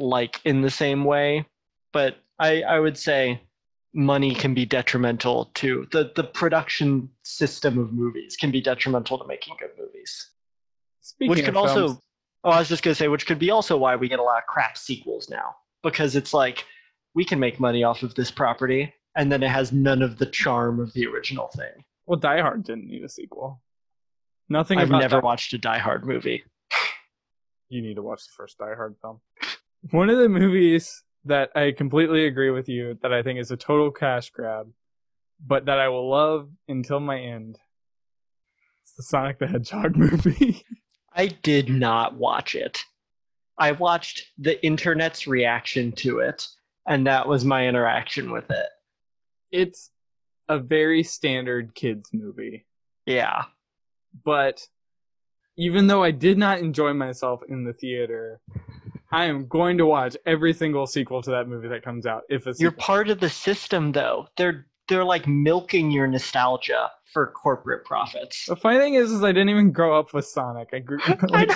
[0.00, 1.44] like in the same way.
[1.92, 3.40] But I, I would say
[3.92, 9.26] money can be detrimental to the, the production system of movies can be detrimental to
[9.26, 10.30] making good movies.
[11.00, 12.00] Speaking which of could also films,
[12.44, 14.38] oh, I was just gonna say, which could be also why we get a lot
[14.38, 15.56] of crap sequels now.
[15.82, 16.64] Because it's like
[17.14, 20.26] we can make money off of this property and then it has none of the
[20.26, 21.84] charm of the original thing.
[22.06, 23.60] well, Die Hard didn't need a sequel.
[24.48, 26.44] Nothing I've never Die- watched a Die Hard movie.
[27.68, 29.20] you need to watch the first Die Hard film.
[29.90, 33.56] One of the movies that I completely agree with you that I think is a
[33.56, 34.70] total cash grab,
[35.44, 37.58] but that I will love until my end.
[38.82, 40.62] It's the Sonic the Hedgehog movie.
[41.14, 42.84] I did not watch it.
[43.58, 46.46] I watched the internet's reaction to it,
[46.86, 48.68] and that was my interaction with it.
[49.50, 49.90] it's
[50.48, 52.66] a very standard kids movie.
[53.06, 53.44] Yeah.
[54.24, 54.60] But
[55.56, 58.40] even though I did not enjoy myself in the theater,
[59.12, 62.22] I am going to watch every single sequel to that movie that comes out.
[62.28, 64.28] If it's You're part of the system though.
[64.36, 68.46] They're they're like milking your nostalgia for corporate profits.
[68.46, 70.68] the funny thing is, is I didn't even grow up with Sonic.
[70.72, 70.98] I grew.
[71.06, 71.54] I Like, know.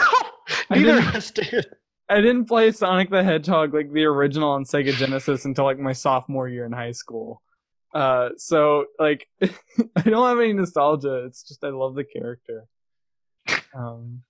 [0.71, 1.67] Neither didn't- of us did.
[2.09, 5.93] I didn't play Sonic the Hedgehog like the original on Sega Genesis until like my
[5.95, 7.41] sophomore year in high school.
[7.95, 11.25] Uh, so like I don't have any nostalgia.
[11.25, 12.67] It's just I love the character.
[13.75, 14.23] Um,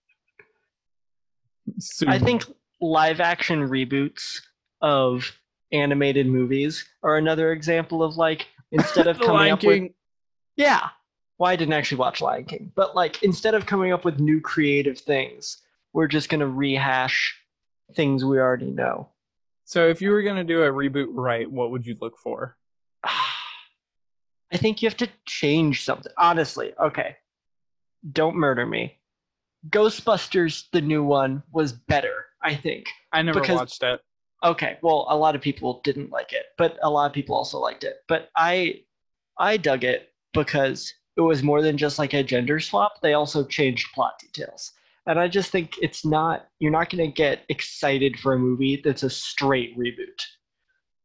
[2.07, 2.45] I think
[2.91, 4.41] live action reboots
[4.81, 5.33] of
[5.73, 9.91] animated movies are another example of like instead of coming Lion up with
[10.57, 10.89] Yeah.
[11.39, 14.41] Well, I didn't actually watch Lion King, but like instead of coming up with new
[14.41, 17.35] creative things, we're just gonna rehash
[17.95, 19.09] things we already know.
[19.65, 22.57] So if you were gonna do a reboot right, what would you look for?
[23.05, 26.13] I think you have to change something.
[26.19, 27.17] Honestly, okay.
[28.13, 28.99] Don't murder me.
[29.71, 32.87] Ghostbusters, the new one, was better, I think.
[33.13, 34.01] I never Because- watched it.
[34.45, 37.59] Okay, well, a lot of people didn't like it, but a lot of people also
[37.59, 37.97] liked it.
[38.09, 38.83] But I
[39.39, 43.01] I dug it because it was more than just like a gender swap.
[43.01, 44.73] They also changed plot details.
[45.07, 48.81] And I just think it's not you're not going to get excited for a movie
[48.85, 50.21] that's a straight reboot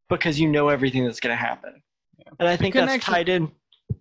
[0.10, 1.82] because you know everything that's going to happen.
[2.18, 2.26] Yeah.
[2.40, 3.52] And I think couldn't that's actually- tied in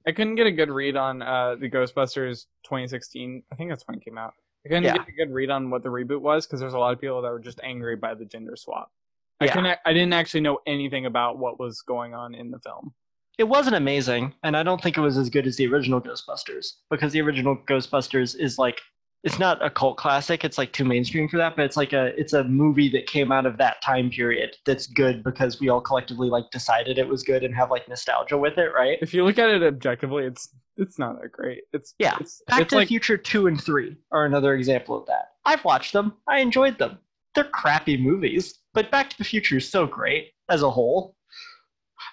[0.07, 3.43] I couldn't get a good read on uh, the Ghostbusters 2016.
[3.53, 4.35] I think that's when it came out.
[4.69, 4.99] I couldn't Yeah.
[4.99, 7.23] get a good read on what the reboot was because there's a lot of people
[7.23, 8.93] that were just angry by the gender swap.
[9.41, 9.55] I Yeah.
[9.55, 9.79] couldn't.
[9.87, 12.93] I didn't actually know anything about what was going on in the film.
[13.39, 16.79] it wasn't amazing, and I don't think it was as good as the original Ghostbusters
[16.91, 18.81] because the original Ghostbusters is like
[19.25, 20.45] it's not a cult classic.
[20.45, 23.33] It's like too mainstream for that, but it's like a it's a movie that came
[23.33, 27.23] out of that time period that's good because we all collectively like decided it was
[27.23, 28.99] good and have like nostalgia with it, right?
[29.03, 31.63] If you look at it objectively, it's it's not that great.
[31.73, 32.17] It's Yeah.
[32.21, 35.33] It's, Back it's to like the Future two and three are another example of that.
[35.45, 36.15] I've watched them.
[36.29, 36.99] I enjoyed them.
[37.35, 41.17] They're crappy movies, but Back to the Future is so great as a whole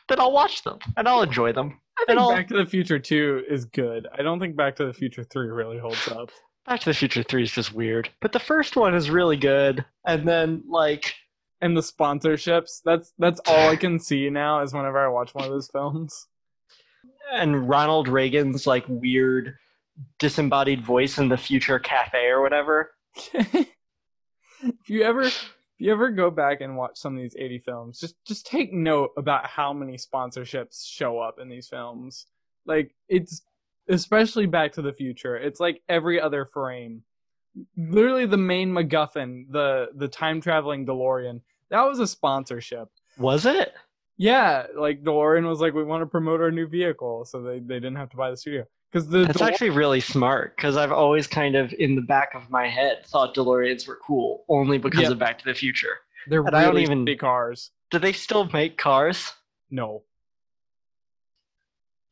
[0.10, 1.80] that I'll watch them and I'll enjoy them.
[1.98, 4.08] I think Back to the Future Two is good.
[4.18, 6.32] I don't think Back to the Future Three really holds up.
[6.65, 8.10] Back to the Future 3 is just weird.
[8.21, 9.86] But the first one is really good.
[10.06, 11.13] And then, like,
[11.62, 12.82] And the sponsorships.
[12.84, 16.28] That's that's all I can see now is whenever I watch one of those films.
[17.32, 19.56] and Ronald Reagan's, like, weird
[20.19, 22.91] disembodied voice in the future cafe or whatever.
[23.34, 27.99] if you ever if you ever go back and watch some of these 80 films
[27.99, 32.25] just just take note about how many sponsorships show up in these films
[32.65, 33.41] like it's
[33.89, 37.04] especially back to the future it's like every other frame
[37.78, 43.74] literally the main macguffin the the time traveling delorean that was a sponsorship Was it?
[44.17, 47.76] yeah like delorean was like we want to promote our new vehicle so they, they
[47.76, 50.91] didn't have to buy the studio because the That's DeLorean- actually really smart because I've
[50.93, 55.10] always kind of, in the back of my head, thought DeLoreans were cool only because
[55.10, 55.98] of Back to the Future.
[56.28, 59.34] they're and I don't even- cars Do they still make cars?
[59.69, 60.04] No.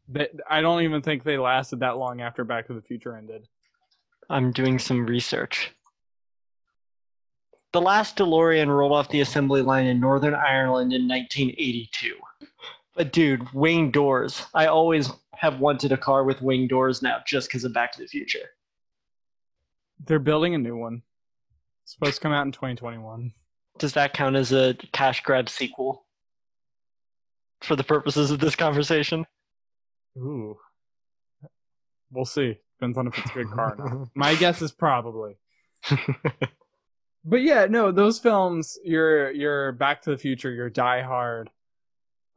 [0.09, 3.47] That I don't even think they lasted that long after Back to the Future ended.
[4.29, 5.71] I'm doing some research.
[7.71, 12.15] The last DeLorean rolled off the assembly line in Northern Ireland in 1982.
[12.95, 14.45] But dude, wing doors.
[14.53, 17.99] I always have wanted a car with wing doors now just because of Back to
[17.99, 18.49] the Future.
[20.05, 21.01] They're building a new one.
[21.83, 23.33] It's supposed to come out in 2021.
[23.79, 26.05] Does that count as a cash grab sequel?
[27.61, 29.25] For the purposes of this conversation?
[30.17, 30.57] Ooh.
[32.11, 32.57] We'll see.
[32.79, 34.07] Depends on if it's a good car or not.
[34.15, 35.37] My guess is probably.
[37.25, 41.49] But yeah, no, those films, your your Back to the Future, your Die Hard,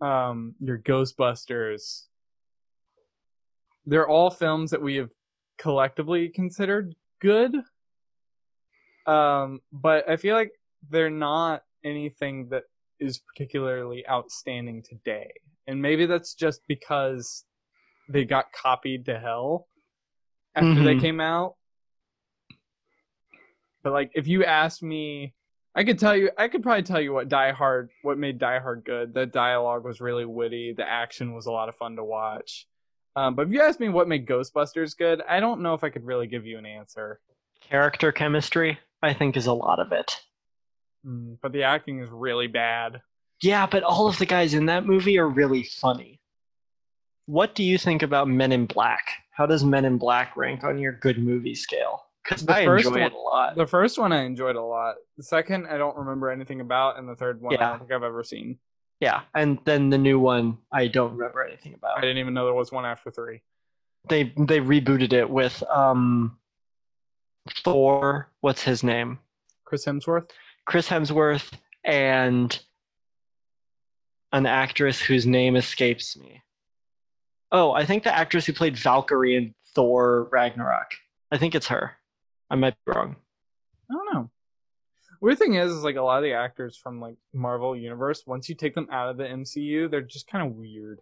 [0.01, 2.05] um, your Ghostbusters,
[3.85, 5.11] they're all films that we have
[5.59, 7.57] collectively considered good.
[9.07, 10.53] Um, but I feel like
[10.89, 12.65] they're not anything that
[13.01, 15.33] is particularly outstanding today.
[15.67, 17.45] And maybe that's just because
[18.09, 19.69] they got copied to hell
[20.55, 21.01] after they Mhm.
[21.01, 21.57] came out.
[23.83, 25.35] But like if you asked me
[25.75, 28.59] I could tell you I could probably tell you what Die Hard what made Die
[28.59, 29.13] Hard good.
[29.13, 32.67] The dialogue was really witty, the action was a lot of fun to watch.
[33.15, 35.91] Um, but if you ask me what made Ghostbusters good, I don't know if I
[35.91, 37.21] could really give you an answer.
[37.61, 40.21] Character chemistry, I think, is a lot of it.
[41.07, 43.01] Mm, but the acting is really bad.
[43.41, 46.21] Yeah, but all of the guys in that movie are really funny.
[47.27, 49.05] What do you think about Men in Black?
[49.33, 52.05] How does Men in Black rank on your good movie scale?
[52.23, 53.57] Because The I first enjoy one- it a lot.
[53.57, 54.97] The first one I enjoyed a lot.
[55.17, 58.03] The second I don't remember anything about, and the third one I don't think I've
[58.03, 58.59] ever seen.
[59.01, 61.99] Yeah, and then the new one I don't remember anything about.
[61.99, 63.43] I didn't even know there was one after three.
[64.09, 66.39] They they rebooted it with um
[67.63, 69.19] Thor, what's his name?
[69.65, 70.31] Chris Hemsworth.
[70.65, 71.53] Chris Hemsworth
[71.85, 72.59] and
[74.33, 76.43] an actress whose name escapes me.
[77.53, 80.93] Oh, I think the actress who played Valkyrie in Thor Ragnarok.
[81.31, 81.93] I think it's her.
[82.51, 83.17] I might be wrong.
[83.91, 84.31] I don't know.
[85.21, 88.49] Weird thing is, is like a lot of the actors from like Marvel Universe, once
[88.49, 91.01] you take them out of the MCU, they're just kind of weird.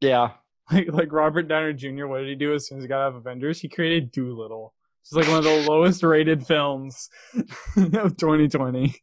[0.00, 0.32] Yeah.
[0.72, 2.06] Like like Robert Downey Jr.
[2.06, 3.60] What did he do as soon as he got out of Avengers?
[3.60, 4.72] He created Dolittle.
[5.02, 7.10] It's like one of the lowest rated films
[7.76, 8.94] of 2020.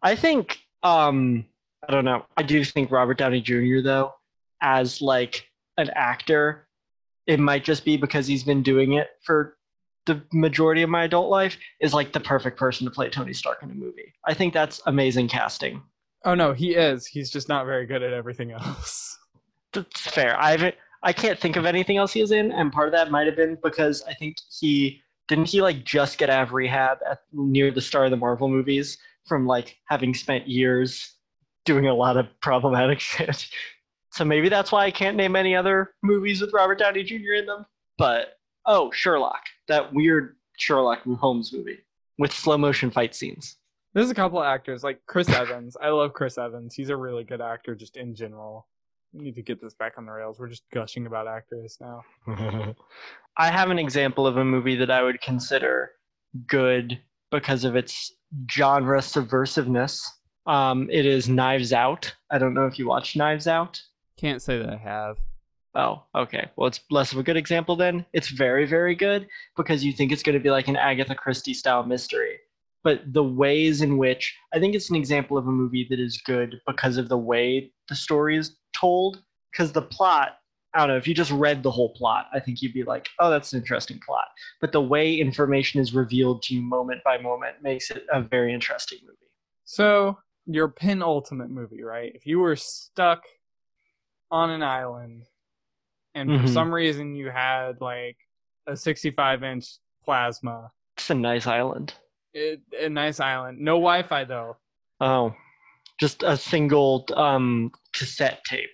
[0.00, 1.46] I think um
[1.88, 2.26] I don't know.
[2.36, 3.80] I do think Robert Downey Jr.
[3.82, 4.12] though,
[4.62, 6.68] as like an actor,
[7.26, 9.56] it might just be because he's been doing it for
[10.06, 13.62] the majority of my adult life, is like the perfect person to play Tony Stark
[13.62, 14.12] in a movie.
[14.26, 15.82] I think that's amazing casting.
[16.24, 17.06] Oh no, he is.
[17.06, 19.18] He's just not very good at everything else.
[19.72, 20.40] That's fair.
[20.40, 23.10] I haven't I can't think of anything else he was in, and part of that
[23.10, 26.98] might have been because I think he didn't he like just get out of rehab
[27.08, 31.14] at near the start of the Marvel movies from like having spent years
[31.64, 33.48] doing a lot of problematic shit.
[34.14, 37.32] So maybe that's why I can't name any other movies with Robert Downey Jr.
[37.32, 37.66] in them.
[37.98, 41.80] But oh, Sherlock, that weird Sherlock Holmes movie
[42.16, 43.56] with slow motion fight scenes.
[43.92, 45.76] There's a couple of actors like Chris Evans.
[45.82, 46.76] I love Chris Evans.
[46.76, 48.68] He's a really good actor just in general.
[49.12, 50.38] We need to get this back on the rails.
[50.38, 52.04] We're just gushing about actors now.
[53.36, 55.90] I have an example of a movie that I would consider
[56.46, 57.00] good
[57.32, 58.12] because of its
[58.48, 60.06] genre subversiveness.
[60.46, 62.14] Um, it is Knives Out.
[62.30, 63.80] I don't know if you watched Knives Out.
[64.16, 65.18] Can't say that I have.
[65.74, 66.50] Oh, okay.
[66.56, 68.06] Well, it's less of a good example then.
[68.12, 71.54] It's very, very good because you think it's going to be like an Agatha Christie
[71.54, 72.38] style mystery.
[72.84, 76.22] But the ways in which I think it's an example of a movie that is
[76.24, 79.22] good because of the way the story is told.
[79.50, 80.38] Because the plot,
[80.74, 83.08] I don't know, if you just read the whole plot, I think you'd be like,
[83.18, 84.26] oh, that's an interesting plot.
[84.60, 88.52] But the way information is revealed to you moment by moment makes it a very
[88.52, 89.16] interesting movie.
[89.64, 92.12] So, your penultimate movie, right?
[92.14, 93.22] If you were stuck
[94.30, 95.24] on an island
[96.14, 96.52] and for Mhm.
[96.52, 98.16] some reason you had like
[98.66, 99.66] a 65 inch
[100.04, 101.94] plasma, It's a nice island.
[102.32, 104.56] it, a nice island, no Wi Fi though.
[105.00, 105.34] Oh,
[105.98, 108.70] just a single um, cassette tape.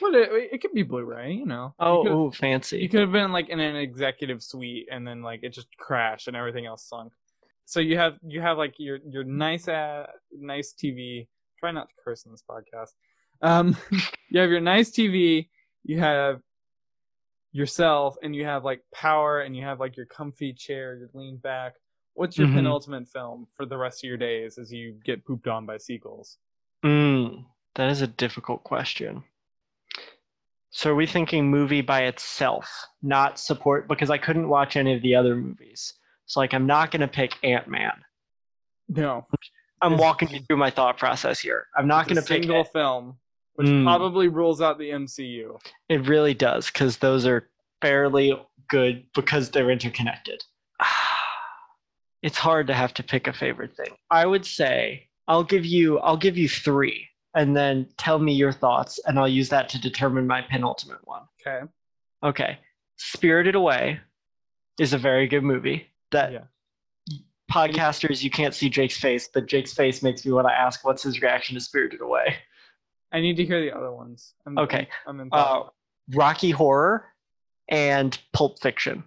[0.00, 1.74] But it, it could be Blu ray, you know.
[1.78, 2.78] Oh, You ooh, fancy.
[2.78, 6.26] You could have been like in an executive suite and then like it just crashed
[6.28, 7.12] and everything else sunk.
[7.66, 11.26] So you have you have like your your nice uh, nice TV.
[11.60, 12.92] Try not to curse in this podcast.
[13.40, 13.76] Um,
[14.30, 15.48] you have your nice TV.
[15.84, 16.40] You have
[17.52, 20.96] yourself, and you have like power, and you have like your comfy chair.
[20.96, 21.74] You're back.
[22.14, 22.54] What's your Mhm.
[22.54, 26.38] penultimate film for the rest of your days as you get pooped on by seagulls?
[26.84, 27.44] Mm,
[27.76, 29.22] that is a difficult question.
[30.70, 32.68] So are we thinking movie by itself,
[33.02, 33.88] not support?
[33.88, 35.94] Because I couldn't watch any of the other movies.
[36.26, 38.04] So like, I'm not gonna pick Ant Man.
[38.88, 39.26] No,
[39.80, 41.66] I'm walking you through my thought process here.
[41.76, 42.68] I'm not gonna pick single it.
[42.72, 43.18] film,
[43.58, 43.82] which Mm.
[43.82, 45.58] probably rules out the MCU.
[45.88, 47.50] It really does, because those are
[47.82, 48.32] fairly
[48.68, 50.44] good because they're interconnected.
[52.22, 53.96] It's hard to have to pick a favorite thing.
[54.10, 58.50] I would say I'll give you I'll give you three, and then tell me your
[58.50, 61.22] thoughts, and I'll use that to determine my penultimate one.
[61.40, 61.60] Okay.
[62.24, 62.58] Okay.
[62.96, 64.00] Spirited Away
[64.80, 65.86] is a very good movie.
[66.10, 66.44] That Yeah.
[67.52, 71.04] podcasters, you can't see Jake's face, but Jake's face makes me want to ask what's
[71.04, 72.36] his reaction to Spirited Away.
[73.12, 74.34] I need to hear the other ones.
[74.46, 74.88] I'm, Okay.
[75.06, 75.64] I'm, in Uh.
[76.14, 77.04] Rocky Horror
[77.68, 79.04] and Pulp Fiction.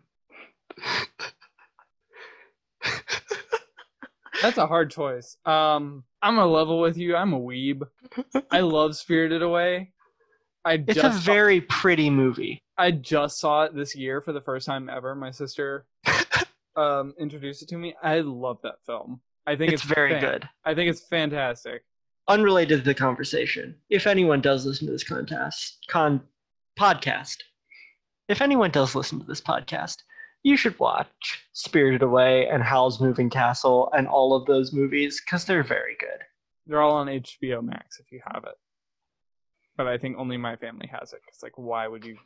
[4.42, 5.38] That's a hard choice.
[5.46, 7.16] Um, I'm gonna level with you.
[7.16, 7.84] I'm a weeb.
[8.50, 9.92] I love Spirited Away.
[10.66, 12.60] I It's just a very pretty movie.
[12.78, 15.14] I just saw it this year for the first time ever.
[15.16, 15.86] My sister
[16.76, 17.94] um introduced it to me.
[18.02, 19.22] I love that film.
[19.46, 20.50] I think It's it's, very fan- good.
[20.66, 21.84] I think it's fantastic.
[22.32, 26.22] Unrelated to the conversation, if anyone does listen to this contest, con
[26.80, 27.36] podcast,
[28.30, 29.98] if anyone does listen to this podcast,
[30.44, 35.44] you should watch Spirited Away and Howl's Moving Castle and all of those movies because
[35.44, 36.20] they're very good.
[36.68, 38.56] They're all on HBO Max if you have it.
[39.76, 41.20] But I think only my family has it.
[41.28, 42.18] It's like, why would you?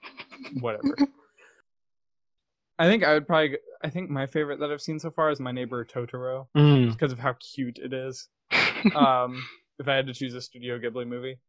[0.59, 0.95] Whatever.
[2.77, 3.57] I think I would probably.
[3.83, 6.91] I think my favorite that I've seen so far is My Neighbor Totoro Mm.
[6.91, 8.27] because of how cute it is.
[8.95, 9.43] um,
[9.79, 11.39] if I had to choose a Studio Ghibli movie,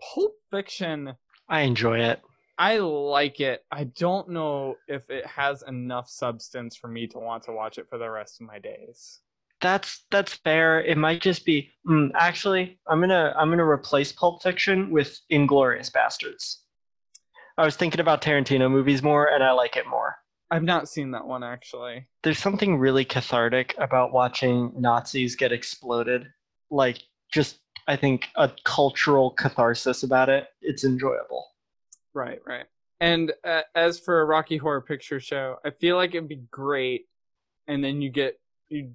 [0.00, 1.14] Pulp Fiction,
[1.48, 2.20] I enjoy it.
[2.58, 3.64] I like it.
[3.70, 7.88] I don't know if it has enough substance for me to want to watch it
[7.88, 9.20] for the rest of my days.
[9.60, 10.82] That's that's fair.
[10.82, 12.78] It might just be mm, actually.
[12.88, 16.58] I'm gonna I'm gonna replace Pulp Fiction with Inglourious Basterds.
[17.58, 20.16] I was thinking about Tarantino movies more, and I like it more.
[20.50, 22.06] I've not seen that one actually.
[22.22, 26.26] There's something really cathartic about watching Nazis get exploded.
[26.70, 27.02] Like
[27.32, 27.58] just
[27.88, 30.48] I think a cultural catharsis about it.
[30.60, 31.46] It's enjoyable.
[32.14, 32.64] Right, right.
[33.00, 37.06] And uh, as for a Rocky Horror Picture Show, I feel like it'd be great,
[37.68, 38.92] and then you get you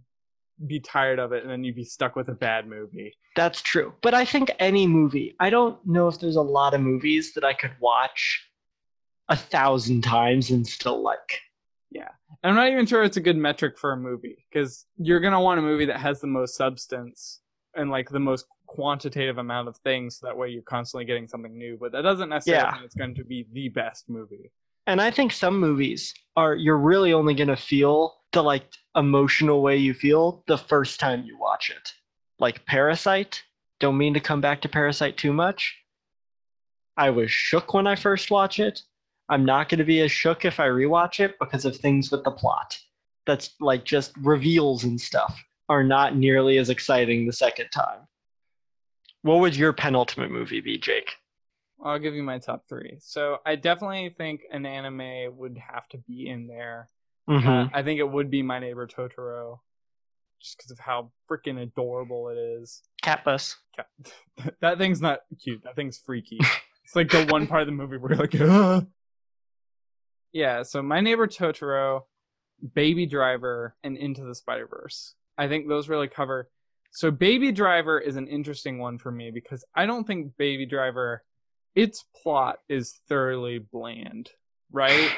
[0.68, 3.16] be tired of it and then you'd be stuck with a bad movie.
[3.36, 3.94] That's true.
[4.02, 7.44] But I think any movie, I don't know if there's a lot of movies that
[7.44, 8.48] I could watch
[9.30, 11.40] a thousand times and still like.
[11.90, 12.10] Yeah.
[12.44, 15.34] And I'm not even sure it's a good metric for a movie because you're going
[15.34, 17.40] to want a movie that has the most substance
[17.76, 20.18] and like the most quantitative amount of things.
[20.20, 21.78] So that way you're constantly getting something new.
[21.80, 22.74] But that doesn't necessarily Yeah.
[22.76, 24.52] mean it's going to be the best movie.
[24.88, 28.66] And I think some movies are you're really only gonna feel the like
[28.96, 31.94] emotional way you feel the first time you watch it.
[32.40, 33.44] Like Parasite.
[33.80, 35.76] Don't mean to come back to Parasite too much.
[36.98, 38.82] I was shook when I first watched it.
[39.30, 42.32] I'm not gonna be as shook if I rewatch it because of things with the
[42.32, 42.78] plot.
[43.26, 45.42] That's like just reveals and stuff
[45.72, 48.00] are not nearly as exciting the second time.
[49.22, 51.14] What would your penultimate movie be, Jake?
[51.82, 52.98] I'll give you my top three.
[53.00, 56.90] So I definitely think an anime would have to be in there.
[57.30, 57.48] Mm-hmm.
[57.48, 59.60] Uh, I think it would be My Neighbor Totoro,
[60.42, 62.82] just because of how freaking adorable it is.
[63.02, 63.56] Cat bus.
[63.74, 63.88] Cat-
[64.60, 65.64] that thing's not cute.
[65.64, 66.40] That thing's freaky.
[66.84, 68.84] it's like the one part of the movie where you're like, "Ah."
[70.34, 70.64] yeah.
[70.64, 72.02] So My Neighbor Totoro,
[72.74, 75.16] Baby Driver, and Into the Spider Verse.
[75.42, 76.48] I think those really cover.
[76.92, 81.24] So Baby Driver is an interesting one for me because I don't think Baby Driver,
[81.74, 84.30] its plot is thoroughly bland,
[84.72, 85.10] right?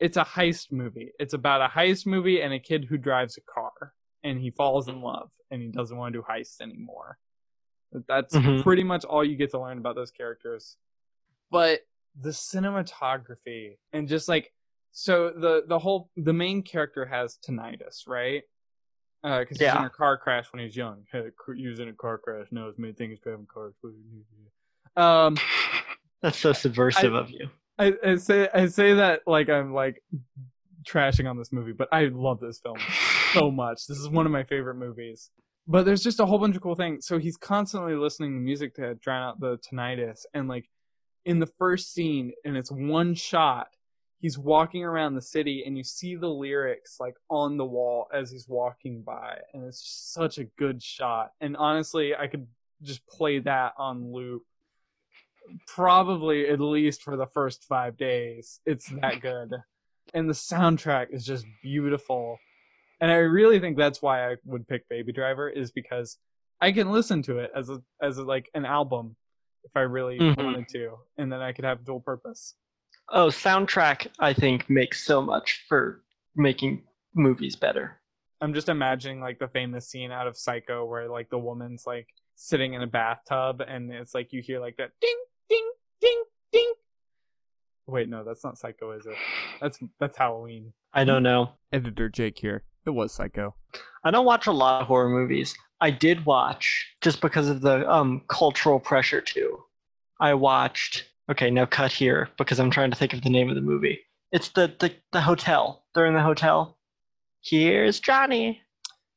[0.00, 1.12] It's a heist movie.
[1.20, 3.94] It's about a heist movie and a kid who drives a car
[4.24, 7.18] and he falls in love and he doesn't want to do heists anymore.
[8.08, 8.64] That's Mhm.
[8.64, 10.76] pretty much all you get to learn about those characters.
[11.50, 11.82] But
[12.20, 14.52] the cinematography and just like
[14.90, 18.42] so the the whole the main character has tinnitus, right?
[19.22, 19.78] Because he's Yeah.
[19.78, 21.04] in a car crash when he's young.
[21.12, 22.46] Hey, he was in a car crash.
[22.50, 23.74] No, his main thing is driving cars.
[24.96, 25.36] Um,
[26.22, 27.48] That's so subversive of you.
[27.78, 30.02] I, I say I say that like I'm like
[30.84, 32.78] trashing on this movie, but I love this film
[33.32, 33.86] so much.
[33.86, 35.30] This is one of my favorite movies.
[35.68, 37.06] But there's just a whole bunch of cool things.
[37.06, 40.24] So he's constantly listening to music to drown out the tinnitus.
[40.34, 40.68] And like
[41.24, 43.68] in the first scene, and it's one shot,
[44.22, 48.30] he's walking around the city and you see the lyrics like on the wall as
[48.30, 49.36] he's walking by.
[49.52, 51.32] And it's such a good shot.
[51.40, 52.46] And honestly, I could
[52.82, 54.42] just play that on loop
[55.66, 58.60] probably at least for the first five days.
[58.64, 59.52] It's that good.
[60.14, 62.38] And the soundtrack is just beautiful.
[63.00, 66.16] And I really think that's why I would pick Baby Driver is because
[66.60, 69.16] I can listen to it as a as a, like an album
[69.64, 70.36] if I really Mhm.
[70.44, 72.54] wanted to, and then I could have dual purpose.
[73.08, 76.02] Oh, soundtrack I think makes so much for
[76.34, 76.82] making
[77.14, 78.00] movies better.
[78.40, 82.08] I'm just imagining like the famous scene out of Psycho where like the woman's like
[82.34, 85.16] sitting in a bathtub and it's like you hear like that ding
[85.48, 86.72] ding ding ding.
[87.86, 89.14] Wait, no, that's not Psycho, is it?
[89.60, 90.72] That's that's Halloween.
[90.92, 91.52] I don't know.
[91.72, 92.64] Editor Jake here.
[92.84, 93.54] It was Psycho.
[94.04, 95.54] I don't watch a lot of horror movies.
[95.80, 99.62] I did watch just because of the um cultural pressure too.
[100.18, 103.54] I watched okay, now cut here because I'm trying to think of the name of
[103.54, 104.00] the movie.
[104.30, 105.84] It's the the, the hotel.
[105.94, 106.78] They're in the hotel.
[107.42, 108.60] Here's Johnny.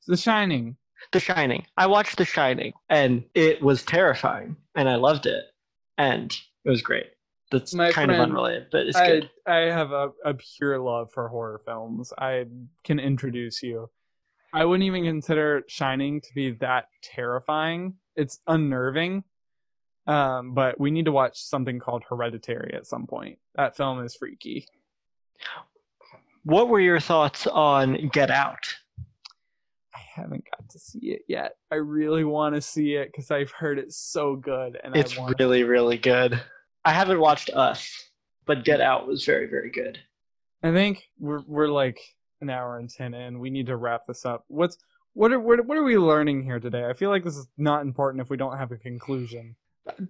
[0.07, 0.77] The Shining.
[1.11, 1.65] The Shining.
[1.77, 5.43] I watched The Shining and it was terrifying and I loved it.
[5.97, 7.07] And it was great.
[7.51, 9.29] That's My kind of unrelated, but it's I good.
[9.45, 12.11] I have a, a pure love for horror films.
[12.17, 12.45] I
[12.83, 13.89] can introduce you.
[14.51, 17.95] I wouldn't even consider Shining to be that terrifying.
[18.15, 19.23] It's unnerving.
[20.07, 23.39] Um, but we need to watch something called Hereditary at some point.
[23.55, 24.67] That film is freaky.
[26.43, 28.75] What were your thoughts on Get Out?
[29.95, 31.55] I haven't got to see it yet.
[31.71, 35.63] I really want to see it because I've heard it's so good, and It's really,
[35.63, 36.39] really good.
[36.83, 38.09] I haven't watched Us,
[38.45, 39.97] but Get Out was very, very good.
[40.61, 41.99] I think we're we're like
[42.41, 43.39] an hour and ten in.
[43.39, 44.45] We need to wrap this up.
[44.47, 44.77] What's
[45.13, 46.85] what are what, what are we learning here today?
[46.85, 49.55] I feel like this is not important if we don't have a conclusion.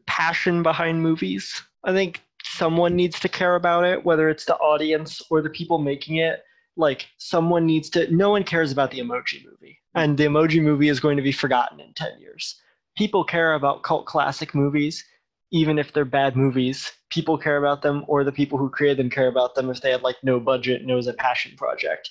[0.06, 1.62] Passion behind movies.
[1.84, 5.78] I think someone needs to care about it, whether it's the audience or the people
[5.78, 6.44] making it.
[6.78, 8.14] Like, someone needs to.
[8.14, 11.32] No one cares about the emoji movie, and the emoji movie is going to be
[11.32, 12.62] forgotten in 10 years.
[12.98, 15.04] People care about cult classic movies,
[15.52, 16.92] even if they're bad movies.
[17.10, 19.92] People care about them, or the people who created them care about them if they
[19.92, 22.10] had, like, no budget and it was a passion project.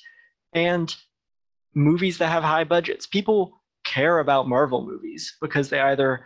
[0.55, 0.95] And
[1.75, 3.07] movies that have high budgets.
[3.07, 6.25] People care about Marvel movies because they either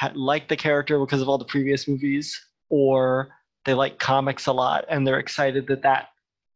[0.00, 2.40] ha- like the character because of all the previous movies
[2.70, 3.28] or
[3.66, 6.08] they like comics a lot and they're excited that that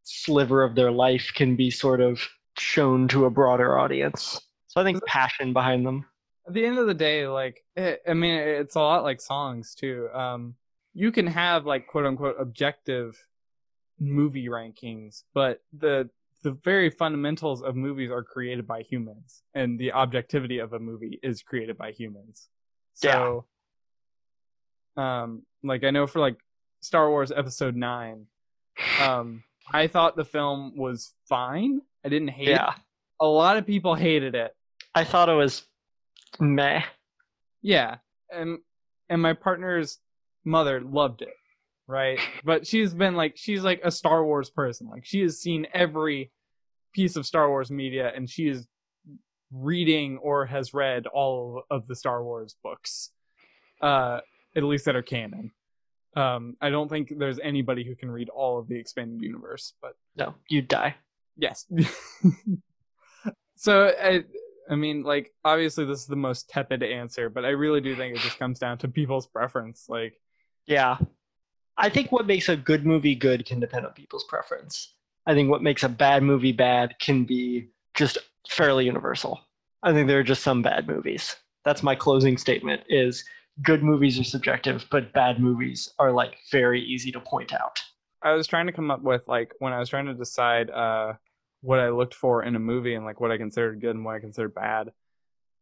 [0.02, 2.26] sliver of their life can be sort of
[2.56, 4.40] shown to a broader audience.
[4.68, 6.06] So I think passion behind them.
[6.46, 9.74] At the end of the day, like it, I mean, it's a lot like songs
[9.74, 10.08] too.
[10.12, 10.54] Um,
[10.94, 13.18] you can have like quote unquote objective
[13.98, 16.10] movie rankings, but the
[16.42, 21.18] the very fundamentals of movies are created by humans, and the objectivity of a movie
[21.22, 22.50] is created by humans.
[22.94, 23.44] So,
[24.96, 26.36] um, like I know for like
[26.80, 28.26] Star Wars Episode Nine,
[29.00, 29.42] um,
[29.72, 31.80] I thought the film was fine.
[32.04, 32.52] I didn't hate it.
[32.52, 32.74] Yeah.
[33.20, 34.54] A lot of people hated it.
[34.94, 35.64] I thought it was
[36.38, 36.82] meh.
[37.62, 37.96] Yeah,
[38.30, 38.58] and
[39.08, 39.98] and my partner's
[40.44, 41.34] mother loved it,
[41.86, 42.18] right?
[42.44, 44.88] But she's been like she's like a Star Wars person.
[44.88, 46.30] Like she has seen every
[46.92, 48.66] piece of Star Wars media, and she is
[49.54, 53.10] reading or has read all of the Star Wars books,
[53.80, 54.20] uh,
[54.56, 55.52] at least that are canon.
[56.16, 59.96] Um, I don't think there's anybody who can read all of the expanded universe, but
[60.16, 60.96] No, you'd die.
[61.36, 61.66] Yes.
[63.56, 64.24] so I,
[64.70, 68.16] I mean, like obviously this is the most tepid answer, but I really do think
[68.16, 69.86] it just comes down to people's preference.
[69.88, 70.20] Like,
[70.66, 70.98] Yeah.
[71.76, 74.94] I think what makes a good movie good can depend on people's preference.
[75.26, 78.18] I think what makes a bad movie bad can be just
[78.48, 79.40] fairly universal.
[79.82, 81.36] I think there are just some bad movies.
[81.64, 83.24] That's my closing statement is
[83.62, 87.80] good movies are subjective, but bad movies are like very easy to point out.
[88.22, 91.14] I was trying to come up with like when I was trying to decide uh
[91.60, 94.14] what I looked for in a movie and like what I considered good and what
[94.14, 94.92] I considered bad.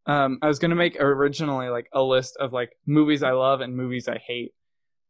[0.06, 3.76] Um, I was gonna make originally like a list of like movies I love and
[3.76, 4.52] movies I hate,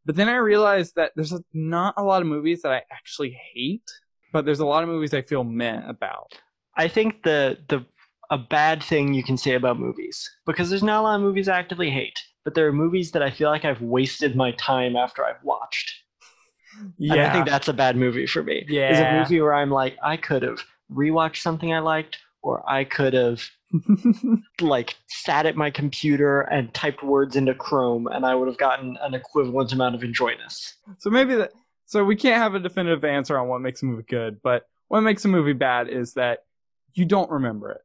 [0.04, 3.90] but then I realized that there's not a lot of movies that I actually hate,
[4.32, 6.32] but there's a lot of movies I feel meh about.
[6.76, 7.84] I think the the
[8.30, 11.48] a bad thing you can say about movies because there's not a lot of movies
[11.48, 14.96] I actively hate, but there are movies that I feel like I've wasted my time
[14.96, 15.92] after I've watched.
[16.96, 18.64] Yeah, And I think that's a bad movie for me.
[18.66, 20.60] Yeah, Is a movie where I'm like, I could have
[20.90, 23.42] rewatched something I liked, or I could have
[24.62, 28.96] like sat at my computer and typed words into Chrome, and I would have gotten
[29.02, 30.72] an equivalent amount of enjoyness.
[30.98, 31.52] So maybe that.
[31.84, 35.02] So we can't have a definitive answer on what makes a movie good, but what
[35.02, 36.38] makes a movie bad is that
[36.94, 37.80] you don't remember it.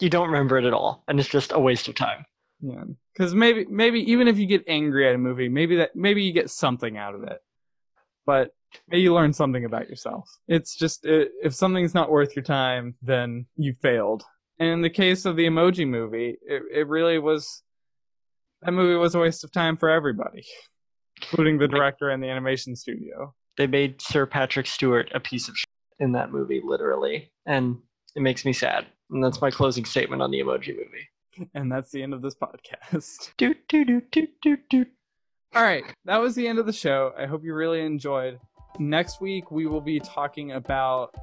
[0.00, 2.24] You don't remember it at all, and it's just a waste of time.
[2.60, 6.22] Yeah, because maybe maybe even if you get angry at a movie, maybe that maybe
[6.22, 7.40] you get something out of it,
[8.24, 8.52] but
[8.88, 10.30] maybe you learn something about yourself.
[10.48, 14.22] It's just i if something's not worth your time, then you failed.
[14.58, 17.62] And in the case of the Emoji Movie, it it really was.
[18.62, 20.44] That movie was a waste of time for everybody,
[21.20, 23.34] including the director and the animation studio.
[23.56, 27.78] They made Sir Patrick Stewart a piece of shit in that movie, literally, and
[28.14, 28.86] it makes me sad.
[29.10, 31.48] And that's my closing statement on the Emoji Movie.
[31.54, 33.32] And that's the end of this podcast.
[33.38, 34.86] Do do do do do do.
[35.54, 37.12] All right, that was the end of the show.
[37.18, 38.38] I hope you really enjoyed.
[38.78, 41.14] Next week, we will be talking about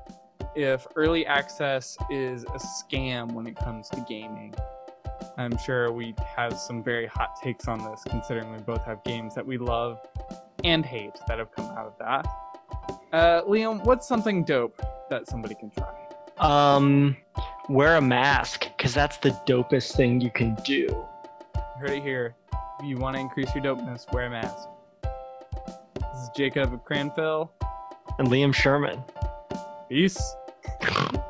[0.55, 4.53] if early access is a scam when it comes to gaming.
[5.37, 9.35] I'm sure we have some very hot takes on this, considering we both have games
[9.35, 9.99] that we love
[10.63, 12.27] and hate that have come out of that.
[13.11, 15.98] Uh, Liam, what's something dope that somebody can try?
[16.39, 17.17] Um,
[17.67, 20.73] wear a mask, because that's the dopest thing you can do.
[20.73, 21.07] You
[21.79, 22.35] heard it here.
[22.79, 24.69] If you want to increase your dopeness, wear a mask.
[25.03, 27.49] This is Jacob Cranfill.
[28.17, 29.03] And Liam Sherman.
[29.89, 30.35] Peace.